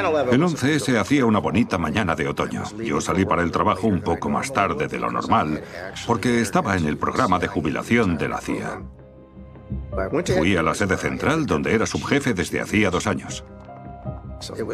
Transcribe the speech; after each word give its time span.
El 0.00 0.42
11S 0.42 0.98
hacía 0.98 1.24
una 1.24 1.38
bonita 1.38 1.78
mañana 1.78 2.16
de 2.16 2.26
otoño. 2.26 2.64
Yo 2.82 3.00
salí 3.00 3.24
para 3.24 3.42
el 3.42 3.52
trabajo 3.52 3.86
un 3.86 4.00
poco 4.00 4.28
más 4.28 4.52
tarde 4.52 4.88
de 4.88 4.98
lo 4.98 5.10
normal 5.10 5.62
porque 6.06 6.40
estaba 6.40 6.76
en 6.76 6.86
el 6.86 6.96
programa 6.96 7.38
de 7.38 7.46
jubilación 7.46 8.18
de 8.18 8.28
la 8.28 8.40
CIA. 8.40 8.82
Fui 10.36 10.56
a 10.56 10.62
la 10.62 10.74
sede 10.74 10.96
central 10.96 11.46
donde 11.46 11.74
era 11.74 11.86
subjefe 11.86 12.34
desde 12.34 12.60
hacía 12.60 12.90
dos 12.90 13.06
años. 13.06 13.44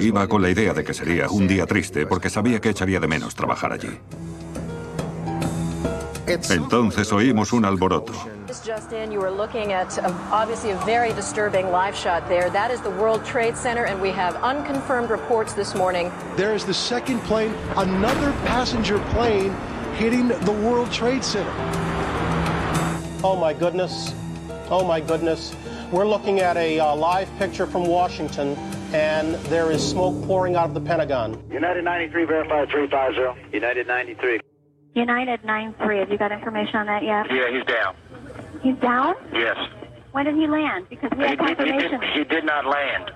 Iba 0.00 0.26
con 0.26 0.42
la 0.42 0.50
idea 0.50 0.72
de 0.72 0.84
que 0.84 0.94
sería 0.94 1.28
un 1.28 1.46
día 1.46 1.66
triste 1.66 2.06
porque 2.06 2.30
sabía 2.30 2.60
que 2.60 2.70
echaría 2.70 2.98
de 2.98 3.06
menos 3.06 3.34
trabajar 3.34 3.72
allí. 3.72 3.98
Entonces 6.26 7.12
oímos 7.12 7.52
un 7.52 7.64
alboroto. 7.64 8.12
Just 8.50 8.92
in, 8.92 9.12
you 9.12 9.20
were 9.20 9.30
looking 9.30 9.72
at 9.72 9.96
uh, 10.00 10.08
obviously 10.32 10.70
a 10.70 10.76
very 10.78 11.12
disturbing 11.12 11.70
live 11.70 11.94
shot 11.94 12.28
there. 12.28 12.50
That 12.50 12.72
is 12.72 12.80
the 12.80 12.90
World 12.90 13.24
Trade 13.24 13.56
Center, 13.56 13.84
and 13.84 14.02
we 14.02 14.10
have 14.10 14.34
unconfirmed 14.42 15.08
reports 15.08 15.52
this 15.52 15.76
morning. 15.76 16.10
There 16.34 16.52
is 16.52 16.64
the 16.64 16.74
second 16.74 17.20
plane, 17.20 17.54
another 17.76 18.32
passenger 18.44 18.98
plane 19.10 19.52
hitting 19.94 20.26
the 20.28 20.50
World 20.50 20.90
Trade 20.90 21.22
Center. 21.22 21.48
Oh 23.22 23.38
my 23.40 23.54
goodness. 23.54 24.12
Oh 24.68 24.84
my 24.84 24.98
goodness. 25.00 25.54
We're 25.92 26.08
looking 26.08 26.40
at 26.40 26.56
a 26.56 26.80
uh, 26.80 26.96
live 26.96 27.30
picture 27.38 27.66
from 27.66 27.86
Washington, 27.86 28.56
and 28.92 29.36
there 29.46 29.70
is 29.70 29.88
smoke 29.88 30.26
pouring 30.26 30.56
out 30.56 30.66
of 30.66 30.74
the 30.74 30.80
Pentagon. 30.80 31.40
United 31.52 31.84
93, 31.84 32.24
verify 32.24 32.66
350. 32.66 33.54
United 33.54 33.86
93. 33.86 34.40
United 34.96 35.44
93. 35.44 35.98
Have 35.98 36.10
you 36.10 36.18
got 36.18 36.32
information 36.32 36.74
on 36.76 36.86
that 36.86 37.04
yet? 37.04 37.26
Yeah, 37.30 37.56
he's 37.56 37.64
down. 37.64 37.94
He's 38.62 38.76
down? 38.80 39.14
Yes. 39.32 39.56
When 40.12 40.24
did 40.26 40.34
he 40.34 40.46
land? 40.46 40.86
Because 40.90 41.10
we 41.16 41.24
He, 41.24 41.30
have 41.30 41.38
he, 41.40 41.46
he, 41.46 41.54
confirmation. 41.54 42.00
did, 42.00 42.10
he 42.14 42.24
did 42.24 42.44
not 42.44 42.64
land. 42.66 43.10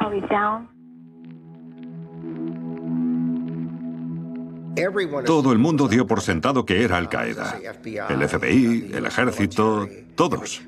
Oh, 0.00 0.10
he's 0.10 0.28
down? 0.28 0.68
Todo 5.24 5.52
el 5.52 5.58
mundo 5.58 5.86
dio 5.86 6.04
por 6.06 6.20
sentado 6.20 6.64
que 6.66 6.82
era 6.82 6.96
Al 6.96 7.08
Qaeda. 7.08 7.60
El 8.08 8.28
FBI, 8.28 8.90
el 8.92 9.06
ejército, 9.06 9.88
todos. 10.16 10.62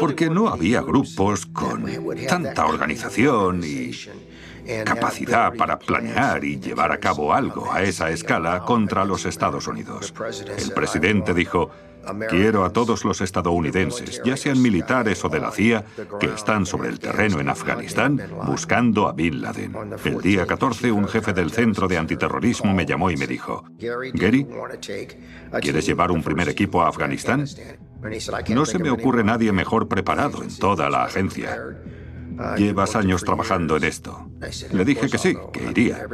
Porque 0.00 0.28
no 0.28 0.48
había 0.48 0.82
grupos 0.82 1.46
con 1.46 1.84
tanta 2.28 2.66
organización 2.66 3.60
y 3.62 3.92
capacidad 4.84 5.54
para 5.54 5.78
planear 5.78 6.42
y 6.44 6.58
llevar 6.58 6.90
a 6.90 6.98
cabo 6.98 7.32
algo 7.32 7.72
a 7.72 7.82
esa 7.82 8.10
escala 8.10 8.60
contra 8.64 9.04
los 9.04 9.24
Estados 9.24 9.68
Unidos. 9.68 10.12
El 10.58 10.72
presidente 10.72 11.32
dijo, 11.32 11.70
quiero 12.28 12.64
a 12.64 12.70
todos 12.70 13.04
los 13.04 13.20
estadounidenses, 13.20 14.20
ya 14.24 14.36
sean 14.36 14.60
militares 14.60 15.24
o 15.24 15.28
de 15.28 15.40
la 15.40 15.50
CIA, 15.50 15.84
que 16.20 16.26
están 16.26 16.66
sobre 16.66 16.88
el 16.88 16.98
terreno 16.98 17.40
en 17.40 17.48
Afganistán 17.48 18.20
buscando 18.46 19.08
a 19.08 19.12
Bin 19.12 19.40
Laden. 19.42 19.74
El 20.04 20.20
día 20.20 20.46
14, 20.46 20.92
un 20.92 21.08
jefe 21.08 21.32
del 21.32 21.50
Centro 21.50 21.88
de 21.88 21.98
Antiterrorismo 21.98 22.72
me 22.74 22.86
llamó 22.86 23.10
y 23.10 23.16
me 23.16 23.26
dijo, 23.26 23.64
Gary, 24.14 24.46
¿quieres 25.60 25.86
llevar 25.86 26.10
un 26.10 26.22
primer 26.22 26.48
equipo 26.48 26.82
a 26.82 26.88
Afganistán? 26.88 27.46
No 28.48 28.66
se 28.66 28.78
me 28.78 28.90
ocurre 28.90 29.24
nadie 29.24 29.52
mejor 29.52 29.88
preparado 29.88 30.42
en 30.42 30.54
toda 30.56 30.90
la 30.90 31.04
agencia. 31.04 31.58
Llevas 32.56 32.96
años 32.96 33.22
trabajando 33.22 33.76
en 33.76 33.84
esto. 33.84 34.28
Le 34.72 34.84
dije 34.84 35.08
que 35.08 35.18
sí, 35.18 35.36
que 35.52 35.70
iría. 35.70 36.06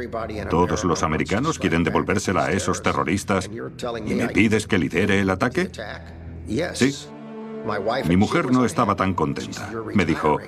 Todos 0.49 0.83
los 0.83 1.03
americanos 1.03 1.59
quieren 1.59 1.83
devolvérsela 1.83 2.45
a 2.45 2.51
esos 2.51 2.81
terroristas 2.81 3.49
y 4.05 4.13
me 4.13 4.27
pides 4.29 4.67
que 4.67 4.77
lidere 4.77 5.19
el 5.19 5.29
ataque. 5.29 5.69
Sí. 6.73 6.95
Mi 8.05 8.17
mujer 8.17 8.51
no 8.51 8.65
estaba 8.65 8.95
tan 8.95 9.13
contenta. 9.13 9.71
Me 9.93 10.05
dijo, 10.05 10.39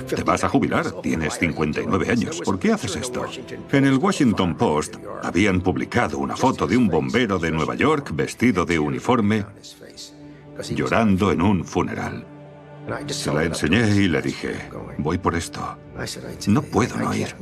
te 0.00 0.22
vas 0.22 0.44
a 0.44 0.48
jubilar, 0.48 0.90
tienes 1.02 1.34
59 1.38 2.10
años. 2.10 2.40
¿Por 2.44 2.58
qué 2.58 2.72
haces 2.72 2.96
esto? 2.96 3.26
En 3.70 3.84
el 3.84 3.98
Washington 3.98 4.56
Post 4.56 4.96
habían 5.22 5.60
publicado 5.60 6.18
una 6.18 6.36
foto 6.36 6.66
de 6.66 6.76
un 6.76 6.88
bombero 6.88 7.38
de 7.38 7.50
Nueva 7.50 7.74
York 7.74 8.10
vestido 8.14 8.64
de 8.64 8.78
uniforme 8.78 9.44
llorando 10.74 11.32
en 11.32 11.42
un 11.42 11.64
funeral. 11.64 12.26
Se 13.08 13.32
la 13.32 13.44
enseñé 13.44 13.88
y 13.96 14.08
le 14.08 14.22
dije, 14.22 14.68
voy 14.98 15.18
por 15.18 15.34
esto. 15.34 15.78
No 16.48 16.62
puedo 16.62 16.96
no 16.96 17.14
ir. 17.14 17.34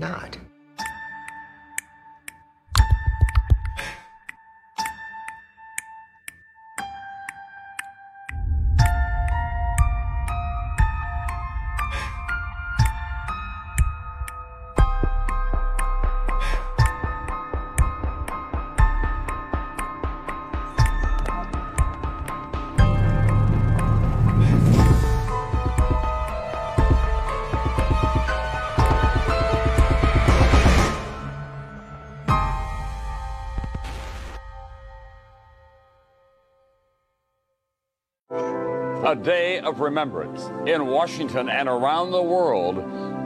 Day 39.22 39.60
of 39.60 39.80
remembrance. 39.80 40.50
In 40.66 40.86
Washington 40.86 41.48
and 41.48 41.68
around 41.68 42.10
the 42.10 42.22
world, 42.22 42.76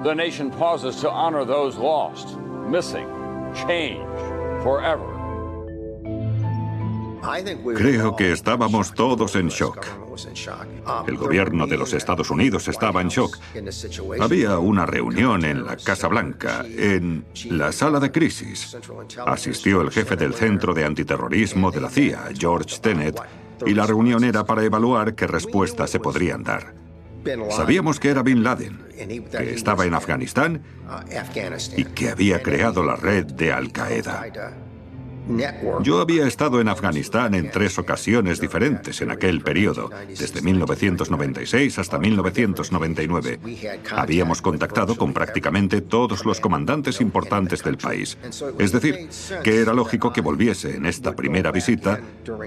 the 0.05 0.15
nation 0.15 0.51
pauses 0.51 1.01
to 1.01 1.11
honor 1.11 1.45
those 1.45 1.77
lost, 1.77 2.37
missing, 2.69 3.09
changed 3.67 4.05
forever. 4.63 5.15
Creo 7.75 8.15
que 8.17 8.33
estábamos 8.33 8.93
todos 8.93 9.35
en 9.37 9.49
shock. 9.49 9.87
El 11.09 11.17
gobierno 11.17 11.67
de 11.67 11.79
los 11.79 11.95
Estados 11.95 12.31
Unidos 12.31 12.69
estaba 12.69 13.01
en 13.01 13.09
shock. 13.09 13.39
Había 14.21 14.59
una 14.59 14.85
reunión 14.85 15.45
en 15.45 15.65
la 15.65 15.77
Casa 15.77 16.09
Blanca, 16.09 16.65
en 16.69 17.25
la 17.51 17.73
sala 17.73 17.99
de 17.99 18.13
crisis. 18.13 18.77
Asistió 19.27 19.81
el 19.81 19.91
jefe 19.91 20.17
del 20.17 20.35
Centro 20.35 20.75
de 20.75 20.85
Antiterrorismo 20.85 21.71
de 21.71 21.81
la 21.81 21.89
CIA, 21.89 22.29
George 22.39 22.79
Tenet, 22.81 23.19
y 23.67 23.75
la 23.75 23.87
reunión 23.87 24.25
era 24.25 24.45
para 24.45 24.65
evaluar 24.65 25.15
qué 25.15 25.27
respuestas 25.27 25.91
se 25.91 26.01
podrían 26.01 26.43
dar. 26.43 26.75
Sabíamos 27.51 28.01
que 28.01 28.11
era 28.11 28.23
Bin 28.23 28.43
Laden, 28.43 28.79
que 29.31 29.55
estaba 29.55 29.87
en 29.87 29.95
Afganistán 29.95 30.63
y 31.77 31.85
que 31.85 32.11
había 32.11 32.43
creado 32.43 32.83
la 32.83 32.97
red 32.97 33.25
de 33.25 33.53
Al 33.53 33.73
Qaeda. 33.73 34.27
Yo 35.83 36.01
había 36.01 36.27
estado 36.27 36.61
en 36.61 36.69
Afganistán 36.69 37.35
en 37.35 37.51
tres 37.51 37.79
ocasiones 37.79 38.41
diferentes 38.41 39.01
en 39.01 39.11
aquel 39.11 39.41
periodo, 39.41 39.91
desde 40.09 40.43
1996 40.43 41.79
hasta 41.79 41.99
1999. 41.99 43.41
Habíamos 43.93 44.43
contactado 44.43 44.97
con 44.97 45.13
prácticamente 45.13 45.81
todos 45.81 46.25
los 46.25 46.41
comandantes 46.41 47.01
importantes 47.01 47.63
del 47.63 47.79
país. 47.79 48.19
Es 48.59 48.73
decir, 48.73 49.09
que 49.43 49.61
era 49.61 49.73
lógico 49.73 50.13
que 50.13 50.21
volviese 50.21 50.77
en 50.77 50.87
esta 50.87 51.15
primera 51.17 51.51
visita 51.51 52.01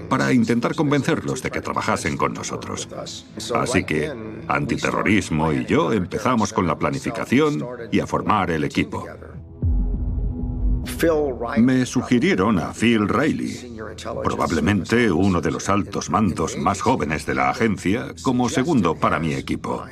para 0.08 0.32
intentar 0.32 0.74
convencerlos 0.74 1.42
de 1.42 1.50
que 1.50 1.60
trabajasen 1.60 2.16
con 2.16 2.32
nosotros. 2.32 2.88
Así 3.54 3.84
que 3.84 4.12
antiterrorismo 4.46 5.52
y 5.52 5.64
yo 5.66 5.92
empezamos 5.92 6.52
con 6.52 6.66
la 6.66 6.78
planificación 6.78 7.64
y 7.90 8.00
a 8.00 8.06
formar 8.06 8.50
el 8.50 8.64
equipo. 8.64 9.06
Me 11.58 11.86
sugirieron 11.86 12.58
a 12.58 12.72
Phil 12.72 13.08
Riley, 13.08 13.78
probablemente 14.22 15.10
uno 15.10 15.40
de 15.40 15.50
los 15.50 15.68
altos 15.68 16.10
mandos 16.10 16.56
más 16.56 16.80
jóvenes 16.80 17.26
de 17.26 17.34
la 17.34 17.50
agencia, 17.50 18.14
como 18.22 18.48
segundo 18.48 18.94
para 18.94 19.18
mi 19.18 19.34
equipo. 19.34 19.84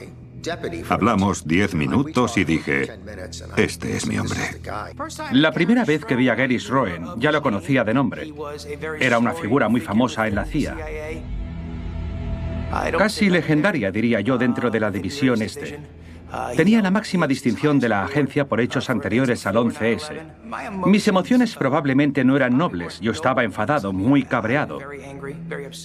Hablamos 0.88 1.46
diez 1.46 1.75
minutos 1.75 2.37
y 2.37 2.44
dije, 2.44 2.88
este 3.56 3.96
es 3.96 4.06
mi 4.06 4.19
hombre. 4.19 4.40
La 5.32 5.52
primera 5.52 5.84
vez 5.84 6.04
que 6.04 6.14
vi 6.14 6.28
a 6.28 6.34
Gary 6.34 6.58
Roen 6.58 7.04
ya 7.19 7.32
lo 7.32 7.42
conocía 7.42 7.84
de 7.84 7.94
nombre. 7.94 8.32
Era 9.00 9.19
una 9.19 9.32
figura 9.32 9.69
muy 9.69 9.81
famosa 9.81 10.28
en 10.28 10.34
la 10.34 10.44
CIA. 10.44 10.76
Casi 12.99 13.31
legendaria, 13.31 13.90
diría 13.90 14.20
yo, 14.20 14.38
dentro 14.38 14.70
de 14.70 14.81
la 14.81 14.90
división 14.90 15.42
este. 15.42 15.78
Tenía 16.56 16.82
la 16.82 16.90
máxima 16.90 17.26
distinción 17.26 17.78
de 17.78 17.88
la 17.88 18.05
agencia 18.05 18.46
por 18.46 18.61
hechos 18.61 18.90
anteriores 18.90 19.46
al 19.46 19.56
11S. 19.56 20.23
Mis 20.87 21.06
emociones 21.08 21.55
probablemente 21.55 22.25
no 22.25 22.37
eran 22.37 22.56
nobles. 22.56 23.00
Yo 23.00 23.12
estaba 23.12 23.44
enfadado, 23.44 23.93
muy 23.93 24.23
cabreado. 24.23 24.78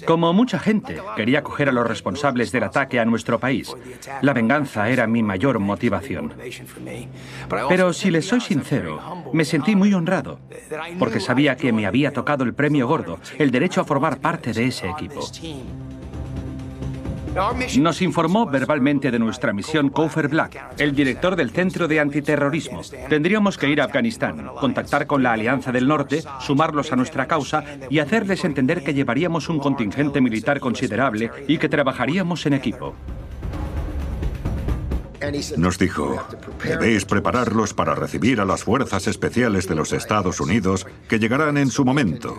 Como 0.05 0.33
mucha 0.33 0.59
gente, 0.59 0.97
quería 1.15 1.43
coger 1.43 1.69
a 1.69 1.71
los 1.71 1.87
responsables 1.87 2.51
del 2.51 2.63
ataque 2.63 2.99
a 2.99 3.05
nuestro 3.05 3.39
país. 3.39 3.73
La 4.21 4.33
venganza 4.33 4.89
era 4.89 5.07
mi 5.07 5.23
mayor 5.23 5.59
motivación. 5.59 6.33
Pero 7.69 7.93
si 7.93 8.11
les 8.11 8.27
soy 8.27 8.41
sincero, 8.41 8.99
me 9.33 9.45
sentí 9.45 9.75
muy 9.75 9.93
honrado, 9.93 10.39
porque 10.99 11.19
sabía 11.19 11.55
que 11.55 11.71
me 11.71 11.85
había 11.85 12.11
tocado 12.11 12.43
el 12.43 12.53
premio 12.53 12.87
gordo, 12.87 13.19
el 13.37 13.51
derecho 13.51 13.81
a 13.81 13.85
formar 13.85 14.19
parte 14.19 14.53
de 14.53 14.65
ese 14.65 14.89
equipo. 14.89 15.21
Nos 17.77 18.01
informó 18.01 18.45
verbalmente 18.45 19.09
de 19.09 19.19
nuestra 19.19 19.53
misión 19.53 19.89
Cofer 19.89 20.27
Black, 20.27 20.75
el 20.77 20.93
director 20.93 21.35
del 21.35 21.51
Centro 21.51 21.87
de 21.87 21.99
Antiterrorismo. 21.99 22.81
Tendríamos 23.07 23.57
que 23.57 23.69
ir 23.69 23.79
a 23.79 23.85
Afganistán, 23.85 24.49
contactar 24.59 25.07
con 25.07 25.23
la 25.23 25.31
Alianza 25.33 25.71
del 25.71 25.87
Norte, 25.87 26.23
sumarlos 26.41 26.91
a 26.91 26.97
nuestra 26.97 27.27
causa 27.27 27.63
y 27.89 27.99
hacerles 27.99 28.43
entender 28.43 28.83
que 28.83 28.93
llevaríamos 28.93 29.47
un 29.47 29.59
contingente 29.59 30.19
militar 30.19 30.59
considerable 30.59 31.31
y 31.47 31.57
que 31.57 31.69
trabajaríamos 31.69 32.45
en 32.45 32.53
equipo. 32.53 32.95
Nos 35.57 35.77
dijo, 35.77 36.17
debéis 36.63 37.05
prepararlos 37.05 37.73
para 37.73 37.95
recibir 37.95 38.41
a 38.41 38.45
las 38.45 38.63
fuerzas 38.63 39.07
especiales 39.07 39.67
de 39.67 39.75
los 39.75 39.93
Estados 39.93 40.41
Unidos 40.41 40.87
que 41.07 41.19
llegarán 41.19 41.57
en 41.57 41.69
su 41.69 41.85
momento 41.85 42.37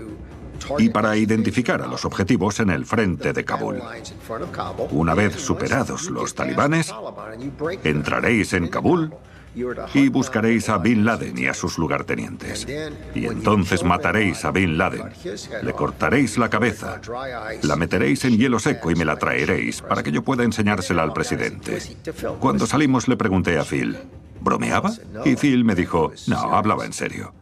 y 0.79 0.89
para 0.89 1.17
identificar 1.17 1.83
a 1.83 1.87
los 1.87 2.05
objetivos 2.05 2.61
en 2.61 2.71
el 2.71 2.85
frente 2.85 3.33
de 3.33 3.45
Kabul. 3.45 3.81
Una 4.91 5.15
vez 5.15 5.37
superados 5.37 6.11
los 6.11 6.35
talibanes, 6.35 6.95
entraréis 7.85 8.53
en 8.53 8.69
Kabul 8.69 9.13
y 9.95 10.09
buscaréis 10.09 10.69
a 10.69 10.79
Bin 10.79 11.05
Laden 11.05 11.37
y 11.37 11.47
a 11.47 11.55
sus 11.55 11.79
lugartenientes. 11.79 12.67
Y 13.15 13.27
entonces 13.27 13.85
mataréis 13.85 14.45
a 14.45 14.51
Bin 14.51 14.79
Laden. 14.79 15.11
Le 15.63 15.73
cortaréis 15.73 16.39
la 16.39 16.49
cabeza, 16.49 17.01
la 17.63 17.77
meteréis 17.77 18.25
en 18.25 18.39
hielo 18.39 18.59
seco 18.59 18.91
y 18.91 18.95
me 18.95 19.05
la 19.05 19.17
traeréis 19.17 19.83
para 19.83 20.03
que 20.03 20.13
yo 20.13 20.23
pueda 20.23 20.45
enseñársela 20.45 21.03
al 21.03 21.13
presidente. 21.13 21.79
Cuando 22.41 22.67
salimos 22.67 23.09
le 23.09 23.17
pregunté 23.17 23.59
a 23.59 23.65
Phil, 23.65 23.97
¿bromeaba? 24.41 24.93
Y 25.25 25.37
Phil 25.37 25.65
me 25.65 25.75
dijo, 25.75 26.13
no, 26.27 26.39
hablaba 26.39 26.87
en 26.87 26.93
serio. 26.93 27.35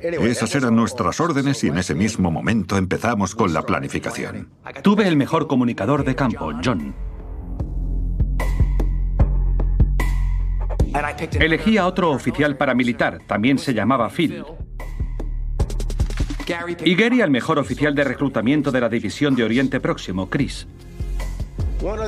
Esas 0.00 0.54
eran 0.54 0.74
nuestras 0.74 1.20
órdenes 1.20 1.62
y 1.64 1.68
en 1.68 1.78
ese 1.78 1.94
mismo 1.94 2.30
momento 2.30 2.76
empezamos 2.76 3.34
con 3.34 3.52
la 3.52 3.62
planificación. 3.62 4.50
Tuve 4.82 5.06
el 5.06 5.16
mejor 5.16 5.46
comunicador 5.46 6.04
de 6.04 6.14
campo, 6.14 6.52
John. 6.64 6.94
Elegí 11.38 11.76
a 11.78 11.86
otro 11.86 12.10
oficial 12.10 12.56
paramilitar, 12.56 13.20
también 13.26 13.58
se 13.58 13.74
llamaba 13.74 14.08
Phil. 14.08 14.44
Y 16.84 16.94
Gary 16.94 17.20
al 17.20 17.30
mejor 17.30 17.58
oficial 17.58 17.94
de 17.94 18.04
reclutamiento 18.04 18.70
de 18.70 18.80
la 18.80 18.88
División 18.88 19.34
de 19.34 19.44
Oriente 19.44 19.80
Próximo, 19.80 20.30
Chris. 20.30 20.66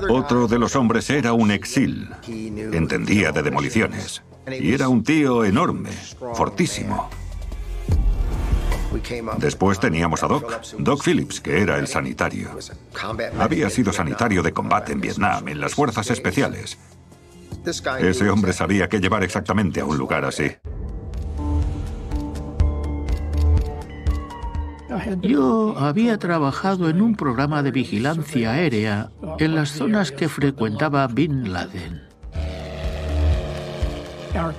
Otro 0.08 0.46
de 0.46 0.58
los 0.58 0.75
hombres 0.76 1.10
era 1.10 1.32
un 1.32 1.50
exil. 1.50 2.08
Entendía 2.26 3.32
de 3.32 3.42
demoliciones. 3.42 4.22
Y 4.48 4.72
era 4.72 4.88
un 4.88 5.02
tío 5.02 5.44
enorme, 5.44 5.90
fortísimo. 6.34 7.10
Después 9.38 9.81
teníamos 9.81 10.23
a 10.23 10.29
Doc, 10.29 10.62
Doc 10.79 11.02
Phillips, 11.05 11.40
que 11.40 11.61
era 11.61 11.79
el 11.79 11.87
sanitario. 11.87 12.50
Había 13.38 13.70
sido 13.70 13.93
sanitario 13.93 14.43
de 14.43 14.52
combate 14.52 14.93
en 14.93 15.00
Vietnam, 15.00 15.49
en 15.49 15.61
las 15.61 15.75
fuerzas 15.75 16.11
especiales. 16.11 16.79
Ese 18.00 18.31
hombre 18.31 18.52
sabía 18.52 18.88
qué 18.88 19.00
llevar 19.00 19.23
exactamente 19.25 19.81
a 19.81 19.85
un 19.85 19.99
lugar 19.99 20.25
así. 20.25 20.52
Yo 25.20 25.79
había 25.79 26.19
trabajado 26.19 26.88
en 26.88 27.02
un 27.02 27.14
programa 27.14 27.62
de 27.62 27.70
vigilancia 27.70 28.52
aérea 28.52 29.11
en 29.38 29.55
las 29.55 29.70
zonas 29.70 30.12
que 30.12 30.29
frecuentaba 30.29 31.06
Bin 31.06 31.52
Laden. 31.52 32.07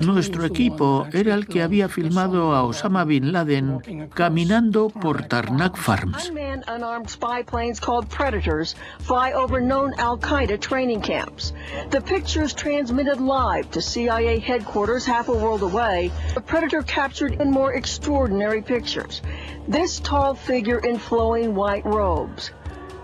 Nuestro 0.00 0.44
equipo 0.44 1.06
era 1.12 1.34
el 1.34 1.46
que 1.46 1.62
había 1.62 1.88
filmado 1.88 2.54
a 2.54 2.64
Osama 2.64 3.04
Bin 3.04 3.32
Laden 3.32 4.08
caminando 4.14 4.88
por 4.88 5.22
Tarnak 5.28 5.76
Farms. 5.76 6.28
Unmanned 6.28 6.64
unarmed 6.68 7.08
spy 7.08 7.42
planes 7.42 7.80
called 7.80 8.08
Predators 8.08 8.74
fly 9.00 9.32
over 9.32 9.60
known 9.60 9.94
Al 9.98 10.18
Qaeda 10.18 10.60
training 10.60 11.00
camps. 11.00 11.52
The 11.90 12.00
pictures 12.00 12.52
transmitted 12.52 13.20
live 13.20 13.70
to 13.70 13.80
CIA 13.80 14.38
headquarters 14.38 15.06
half 15.06 15.28
a 15.28 15.32
world 15.32 15.62
away. 15.62 16.10
The 16.34 16.40
Predator 16.40 16.82
captured 16.82 17.40
in 17.40 17.50
more 17.50 17.72
extraordinary 17.72 18.62
pictures. 18.62 19.22
This 19.66 20.00
tall 20.00 20.34
figure 20.34 20.78
in 20.78 20.98
flowing 20.98 21.54
white 21.54 21.84
robes. 21.86 22.50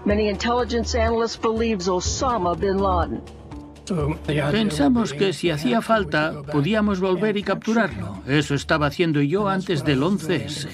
Many 0.04 0.28
intelligence 0.28 0.94
analysts 0.94 1.36
believes 1.36 1.88
Osama 1.88 2.58
bin 2.58 2.78
Laden. 2.78 3.22
Pensamos 4.50 5.12
que 5.12 5.32
si 5.32 5.50
hacía 5.50 5.80
falta, 5.80 6.42
podíamos 6.50 7.00
volver 7.00 7.36
y 7.36 7.42
capturarlo. 7.42 8.22
Eso 8.26 8.54
estaba 8.54 8.86
haciendo 8.86 9.20
yo 9.20 9.48
antes 9.48 9.84
del 9.84 10.02
11S. 10.02 10.68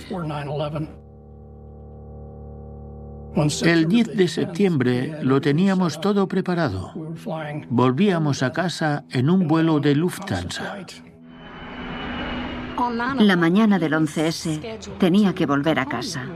El 3.62 3.88
10 3.88 4.16
de 4.16 4.28
septiembre 4.28 5.18
lo 5.22 5.40
teníamos 5.40 6.00
todo 6.00 6.28
preparado. 6.28 6.92
Volvíamos 7.70 8.42
a 8.42 8.52
casa 8.52 9.04
en 9.10 9.30
un 9.30 9.48
vuelo 9.48 9.80
de 9.80 9.94
Lufthansa. 9.94 10.84
La 13.18 13.36
mañana 13.36 13.78
del 13.78 13.94
11S 13.94 14.98
tenía 14.98 15.34
que 15.34 15.46
volver 15.46 15.78
a 15.78 15.86
casa. 15.86 16.26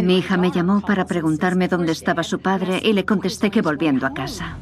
Mi 0.00 0.18
hija 0.18 0.36
me 0.36 0.50
llamó 0.50 0.80
para 0.80 1.04
preguntarme 1.04 1.68
dónde 1.68 1.92
estaba 1.92 2.22
su 2.22 2.40
padre 2.40 2.80
y 2.82 2.92
le 2.92 3.04
contesté 3.04 3.50
que 3.50 3.60
volviendo 3.60 4.06
a 4.06 4.14
casa. 4.14 4.56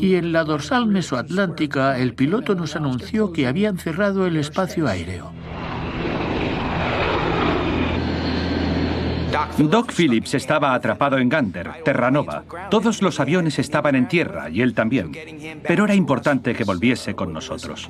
Y 0.00 0.16
en 0.16 0.32
la 0.32 0.44
dorsal 0.44 0.86
mesoatlántica, 0.86 1.98
el 1.98 2.14
piloto 2.14 2.54
nos 2.54 2.76
anunció 2.76 3.32
que 3.32 3.46
habían 3.46 3.78
cerrado 3.78 4.26
el 4.26 4.36
espacio 4.36 4.86
aéreo. 4.86 5.32
Doc 9.58 9.92
Phillips 9.92 10.34
estaba 10.34 10.74
atrapado 10.74 11.18
en 11.18 11.28
Gander, 11.28 11.70
Terranova. 11.84 12.44
Todos 12.70 13.00
los 13.00 13.20
aviones 13.20 13.58
estaban 13.58 13.94
en 13.94 14.08
tierra 14.08 14.50
y 14.50 14.60
él 14.60 14.74
también. 14.74 15.12
Pero 15.62 15.84
era 15.84 15.94
importante 15.94 16.54
que 16.54 16.64
volviese 16.64 17.14
con 17.14 17.32
nosotros. 17.32 17.88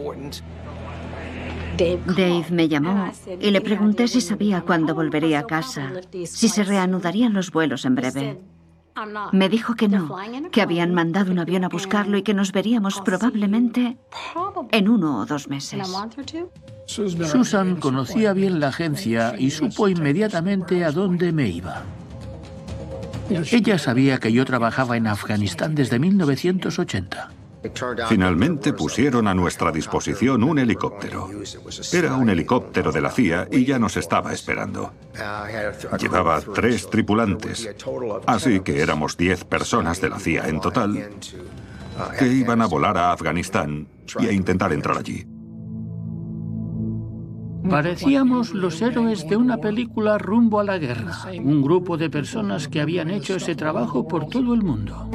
Dave 2.07 2.47
me 2.51 2.69
llamó 2.69 3.11
y 3.41 3.51
le 3.51 3.61
pregunté 3.61 4.09
si 4.09 4.21
sabía 4.21 4.63
cuándo 4.63 4.95
volvería 4.95 5.41
a 5.41 5.47
casa, 5.47 5.93
si 6.25 6.49
se 6.49 6.65
reanudarían 6.65 7.33
los 7.33 7.51
vuelos 7.51 7.85
en 7.85 7.95
breve. 7.95 8.41
Me 9.33 9.49
dijo 9.49 9.75
que 9.75 9.89
no, 9.89 10.15
que 10.51 10.61
habían 10.61 10.93
mandado 10.93 11.33
un 11.33 11.39
avión 11.39 11.65
a 11.65 11.69
buscarlo 11.69 12.19
y 12.19 12.23
que 12.23 12.35
nos 12.35 12.53
veríamos 12.53 13.01
probablemente 13.01 13.97
en 14.71 14.89
uno 14.89 15.21
o 15.21 15.27
dos 15.27 15.49
meses. 15.49 15.89
Susan 16.87 17.77
conocía 17.77 18.35
bien 18.35 18.61
la 18.61 18.69
agencia 18.69 19.35
y 19.39 19.51
supo 19.51 19.89
inmediatamente 19.89 20.85
a 20.85 20.93
dónde 20.93 21.33
me 21.33 21.49
iba. 21.49 21.83
Ella 23.31 23.79
sabía 23.79 24.19
que 24.19 24.33
yo 24.33 24.45
trabajaba 24.45 24.97
en 24.97 25.07
Afganistán 25.07 25.75
desde 25.75 25.99
1980. 25.99 27.31
Finalmente 28.09 28.73
pusieron 28.73 29.29
a 29.29 29.35
nuestra 29.35 29.71
disposición 29.71 30.43
un 30.43 30.59
helicóptero. 30.59 31.31
Era 31.93 32.15
un 32.17 32.29
helicóptero 32.29 32.91
de 32.91 33.01
la 33.01 33.11
CIA 33.11 33.49
y 33.51 33.65
ya 33.65 33.79
nos 33.79 33.97
estaba 33.97 34.33
esperando. 34.33 34.93
Llevaba 35.99 36.41
tres 36.41 36.91
tripulantes, 36.91 37.69
así 38.27 38.61
que 38.61 38.81
éramos 38.81 39.17
diez 39.17 39.45
personas 39.45 40.01
de 40.01 40.09
la 40.09 40.19
CIA 40.19 40.49
en 40.49 40.61
total 40.61 41.11
que 42.19 42.27
iban 42.27 42.63
a 42.63 42.67
volar 42.67 42.97
a 42.97 43.13
Afganistán 43.13 43.87
y 44.19 44.27
a 44.27 44.33
intentar 44.33 44.73
entrar 44.73 44.99
allí. 44.99 45.25
Parecíamos 47.69 48.55
los 48.55 48.83
héroes 48.83 49.29
de 49.29 49.37
una 49.37 49.59
película 49.59 50.19
rumbo 50.19 50.59
a 50.59 50.65
la 50.65 50.79
guerra, 50.79 51.17
un 51.39 51.63
grupo 51.63 51.97
de 51.97 52.11
personas 52.11 52.67
que 52.67 52.81
habían 52.81 53.09
hecho 53.09 53.37
ese 53.37 53.55
trabajo 53.55 54.09
por 54.09 54.27
todo 54.27 54.53
el 54.53 54.63
mundo. 54.63 55.09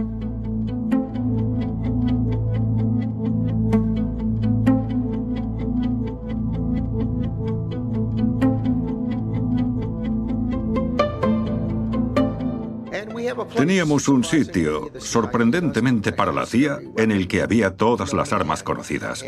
Teníamos 13.56 14.08
un 14.08 14.24
sitio, 14.24 14.92
sorprendentemente 15.00 16.12
para 16.12 16.32
la 16.32 16.46
CIA, 16.46 16.80
en 16.98 17.12
el 17.12 17.28
que 17.28 17.42
había 17.42 17.76
todas 17.76 18.14
las 18.14 18.34
armas 18.34 18.64
conocidas, 18.64 19.24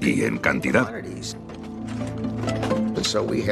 y 0.00 0.22
en 0.22 0.38
cantidad. 0.38 0.92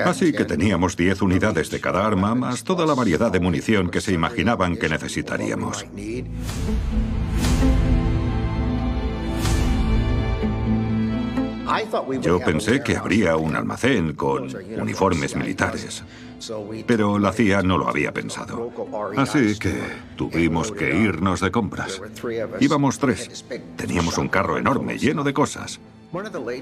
Así 0.05 0.33
que 0.33 0.45
teníamos 0.45 0.97
10 0.97 1.23
unidades 1.23 1.71
de 1.71 1.81
cada 1.81 2.07
arma, 2.07 2.35
más 2.35 2.65
toda 2.65 2.87
la 2.87 2.95
variedad 2.95 3.33
de 3.33 3.41
munición 3.41 3.91
que 3.91 4.01
se 4.01 4.13
imaginaban 4.13 4.77
que 4.77 4.89
necesitaríamos. 4.89 5.87
Yo 12.23 12.41
pensé 12.41 12.83
que 12.83 12.97
habría 12.97 13.37
un 13.37 13.55
almacén 13.55 14.15
con 14.15 14.49
uniformes 14.81 15.37
militares, 15.37 16.03
pero 16.87 17.19
la 17.19 17.33
CIA 17.33 17.63
no 17.63 17.79
lo 17.79 17.89
había 17.89 18.13
pensado. 18.13 18.71
Así 19.17 19.59
que 19.59 19.81
tuvimos 20.17 20.73
que 20.73 20.97
irnos 20.97 21.41
de 21.41 21.51
compras. 21.51 22.01
Íbamos 22.61 22.99
tres. 22.99 23.45
Teníamos 23.77 24.19
un 24.19 24.29
carro 24.29 24.59
enorme 24.59 24.99
lleno 24.99 25.25
de 25.25 25.33
cosas. 25.33 25.81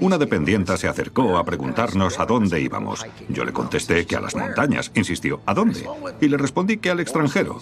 Una 0.01 0.17
dependienta 0.17 0.75
se 0.75 0.87
acercó 0.87 1.37
a 1.37 1.45
preguntarnos 1.45 2.19
a 2.19 2.25
dónde 2.25 2.59
íbamos. 2.59 3.05
Yo 3.29 3.45
le 3.45 3.53
contesté 3.53 4.05
que 4.05 4.15
a 4.15 4.21
las 4.21 4.35
montañas. 4.35 4.91
Insistió, 4.95 5.41
¿a 5.45 5.53
dónde? 5.53 5.87
Y 6.19 6.27
le 6.27 6.37
respondí 6.37 6.77
que 6.77 6.89
al 6.89 6.99
extranjero. 6.99 7.59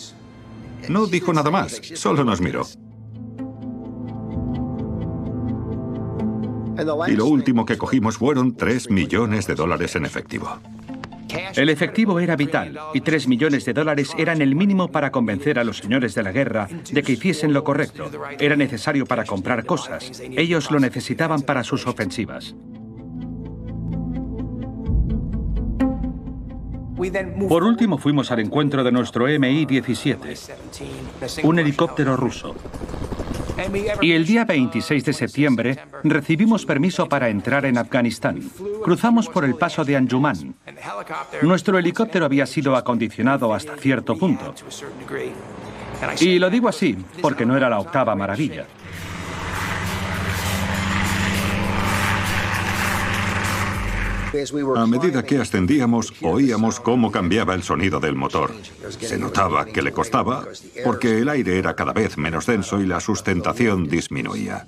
No 0.90 1.08
dijo 1.08 1.34
nada 1.34 1.52
más, 1.52 1.82
solo 1.96 2.24
nos 2.24 2.42
miró. 2.42 2.66
Y 7.08 7.16
lo 7.16 7.28
último 7.28 7.66
que 7.66 7.78
cogimos 7.78 8.18
fueron 8.18 8.56
3 8.56 8.90
millones 8.90 9.48
de 9.48 9.56
dólares 9.56 9.96
en 9.96 10.06
efectivo. 10.06 10.60
El 11.56 11.70
efectivo 11.70 12.20
era 12.20 12.36
vital 12.36 12.78
y 12.94 13.02
3 13.02 13.28
millones 13.28 13.66
de 13.66 13.74
dólares 13.74 14.12
eran 14.18 14.42
el 14.42 14.56
mínimo 14.56 14.90
para 14.90 15.12
convencer 15.12 15.60
a 15.60 15.64
los 15.64 15.78
señores 15.78 16.16
de 16.16 16.24
la 16.24 16.32
guerra 16.32 16.68
de 16.92 17.04
que 17.04 17.14
hiciesen 17.14 17.54
lo 17.54 17.64
correcto. 17.64 18.10
Era 18.40 18.56
necesario 18.56 19.06
para 19.06 19.26
comprar 19.26 19.66
cosas. 19.66 20.22
Ellos 20.22 20.72
lo 20.72 20.80
necesitaban 20.80 21.42
para 21.42 21.64
sus 21.64 21.86
ofensivas. 21.88 22.56
Por 27.48 27.64
último 27.64 27.98
fuimos 27.98 28.32
al 28.32 28.40
encuentro 28.40 28.84
de 28.84 28.92
nuestro 28.92 29.26
MI-17, 29.26 31.44
un 31.44 31.60
helicóptero 31.60 32.16
ruso. 32.16 32.56
Y 34.02 34.12
el 34.12 34.26
día 34.26 34.46
26 34.46 35.06
de 35.06 35.14
septiembre 35.14 35.80
recibimos 36.04 36.66
permiso 36.66 37.08
para 37.08 37.30
entrar 37.30 37.66
en 37.66 37.78
Afganistán. 37.78 38.42
Cruzamos 38.84 39.30
por 39.30 39.46
el 39.46 39.56
paso 39.56 39.86
de 39.86 39.96
Anjuman. 39.96 40.56
Nuestro 41.42 41.78
helicóptero 41.78 42.26
había 42.26 42.46
sido 42.46 42.76
acondicionado 42.76 43.54
hasta 43.54 43.78
cierto 43.78 44.18
punto. 44.18 44.54
Y 46.20 46.40
lo 46.40 46.50
digo 46.50 46.68
así 46.68 46.98
porque 47.22 47.46
no 47.46 47.56
era 47.56 47.70
la 47.70 47.80
octava 47.80 48.16
maravilla. 48.16 48.66
A 54.76 54.86
medida 54.86 55.24
que 55.24 55.38
ascendíamos, 55.38 56.14
oíamos 56.22 56.80
cómo 56.80 57.12
cambiaba 57.12 57.54
el 57.54 57.64
sonido 57.64 58.00
del 58.00 58.16
motor. 58.16 58.52
Se 59.00 59.18
notaba 59.18 59.66
que 59.66 59.82
le 59.82 59.92
costaba 59.92 60.46
porque 60.84 61.20
el 61.20 61.30
aire 61.30 61.58
era 61.58 61.76
cada 61.76 61.94
vez 61.94 62.18
menos 62.18 62.46
denso 62.46 62.82
y 62.82 62.86
la 62.86 63.00
sustentación 63.00 63.88
disminuía. 63.88 64.66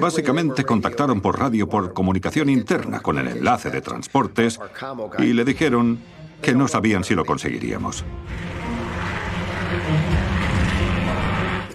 Básicamente 0.00 0.64
contactaron 0.64 1.20
por 1.20 1.38
radio 1.38 1.68
por 1.68 1.92
comunicación 1.92 2.48
interna 2.50 3.00
con 3.00 3.18
el 3.18 3.28
enlace 3.28 3.70
de 3.70 3.80
transportes 3.80 4.58
y 5.18 5.32
le 5.32 5.44
dijeron 5.44 5.98
que 6.42 6.54
no 6.54 6.68
sabían 6.68 7.04
si 7.04 7.14
lo 7.14 7.24
conseguiríamos. 7.24 8.04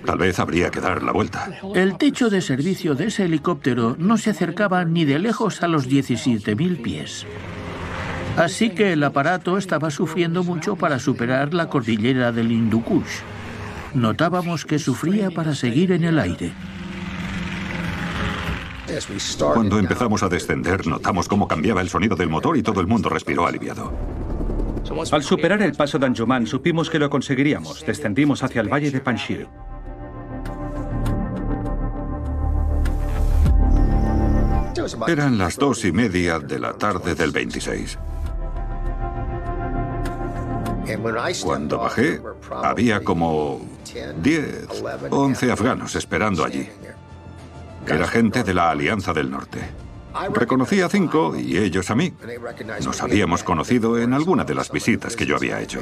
Tal 0.09 0.17
vez 0.17 0.39
habría 0.39 0.71
que 0.71 0.81
dar 0.81 1.03
la 1.03 1.11
vuelta. 1.11 1.51
El 1.75 1.99
techo 1.99 2.31
de 2.31 2.41
servicio 2.41 2.95
de 2.95 3.05
ese 3.09 3.25
helicóptero 3.25 3.95
no 3.99 4.17
se 4.17 4.31
acercaba 4.31 4.83
ni 4.83 5.05
de 5.05 5.19
lejos 5.19 5.61
a 5.61 5.67
los 5.67 5.87
17.000 5.87 6.81
pies. 6.81 7.27
Así 8.35 8.71
que 8.71 8.93
el 8.93 9.03
aparato 9.03 9.59
estaba 9.59 9.91
sufriendo 9.91 10.43
mucho 10.43 10.75
para 10.75 10.97
superar 10.97 11.53
la 11.53 11.69
cordillera 11.69 12.31
del 12.31 12.51
Hindu 12.51 12.81
Kush. 12.81 13.19
Notábamos 13.93 14.65
que 14.65 14.79
sufría 14.79 15.29
para 15.29 15.53
seguir 15.53 15.91
en 15.91 16.03
el 16.03 16.17
aire. 16.17 16.53
Cuando 19.37 19.77
empezamos 19.77 20.23
a 20.23 20.27
descender, 20.27 20.87
notamos 20.87 21.27
cómo 21.27 21.47
cambiaba 21.47 21.81
el 21.81 21.89
sonido 21.89 22.15
del 22.15 22.29
motor 22.29 22.57
y 22.57 22.63
todo 22.63 22.81
el 22.81 22.87
mundo 22.87 23.09
respiró 23.09 23.45
aliviado. 23.45 23.93
Al 25.11 25.21
superar 25.21 25.61
el 25.61 25.73
paso 25.73 25.99
de 25.99 26.07
Anjuman, 26.07 26.47
supimos 26.47 26.89
que 26.89 26.97
lo 26.97 27.11
conseguiríamos. 27.11 27.85
Descendimos 27.85 28.41
hacia 28.41 28.61
el 28.61 28.73
valle 28.73 28.89
de 28.89 29.01
Panjshir. 29.01 29.47
Eran 35.07 35.37
las 35.37 35.57
dos 35.57 35.85
y 35.85 35.91
media 35.91 36.39
de 36.39 36.59
la 36.59 36.73
tarde 36.73 37.15
del 37.15 37.31
26. 37.31 37.97
Cuando 41.43 41.79
bajé, 41.79 42.21
había 42.51 43.03
como 43.03 43.61
10, 44.21 44.67
11 45.09 45.51
afganos 45.51 45.95
esperando 45.95 46.43
allí. 46.43 46.67
Era 47.85 48.07
gente 48.07 48.43
de 48.43 48.53
la 48.53 48.71
Alianza 48.71 49.13
del 49.13 49.29
Norte. 49.29 49.59
Reconocí 50.33 50.81
a 50.81 50.89
cinco 50.89 51.35
y 51.35 51.57
ellos 51.57 51.89
a 51.91 51.95
mí. 51.95 52.13
Nos 52.83 53.01
habíamos 53.01 53.43
conocido 53.43 53.99
en 53.99 54.13
alguna 54.13 54.43
de 54.43 54.55
las 54.55 54.71
visitas 54.71 55.15
que 55.15 55.25
yo 55.25 55.35
había 55.35 55.61
hecho. 55.61 55.81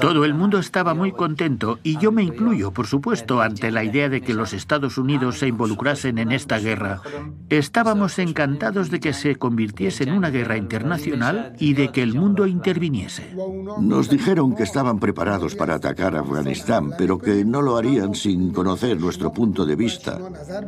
Todo 0.00 0.24
el 0.24 0.34
mundo 0.34 0.58
estaba 0.58 0.94
muy 0.94 1.12
contento 1.12 1.78
y 1.82 1.98
yo 1.98 2.12
me 2.12 2.22
incluyo, 2.22 2.72
por 2.72 2.86
supuesto, 2.86 3.40
ante 3.40 3.70
la 3.70 3.84
idea 3.84 4.08
de 4.08 4.20
que 4.20 4.34
los 4.34 4.52
Estados 4.52 4.98
Unidos 4.98 5.38
se 5.38 5.48
involucrasen 5.48 6.18
en 6.18 6.32
esta 6.32 6.58
guerra. 6.58 7.00
Estábamos 7.48 8.18
encantados 8.18 8.90
de 8.90 9.00
que 9.00 9.12
se 9.12 9.36
convirtiese 9.36 10.04
en 10.04 10.12
una 10.12 10.30
guerra 10.30 10.56
internacional 10.56 11.54
y 11.58 11.74
de 11.74 11.88
que 11.88 12.02
el 12.02 12.14
mundo 12.14 12.46
interviniese. 12.46 13.34
Nos 13.80 14.08
dijeron 14.08 14.54
que 14.54 14.62
estaban 14.62 14.98
preparados 14.98 15.54
para 15.54 15.74
atacar 15.74 16.16
Afganistán, 16.16 16.92
pero 16.98 17.18
que 17.18 17.44
no 17.44 17.62
lo 17.62 17.76
harían 17.76 18.14
sin 18.14 18.52
conocer 18.52 19.00
nuestro 19.00 19.32
punto 19.32 19.64
de 19.64 19.76
vista. 19.76 20.18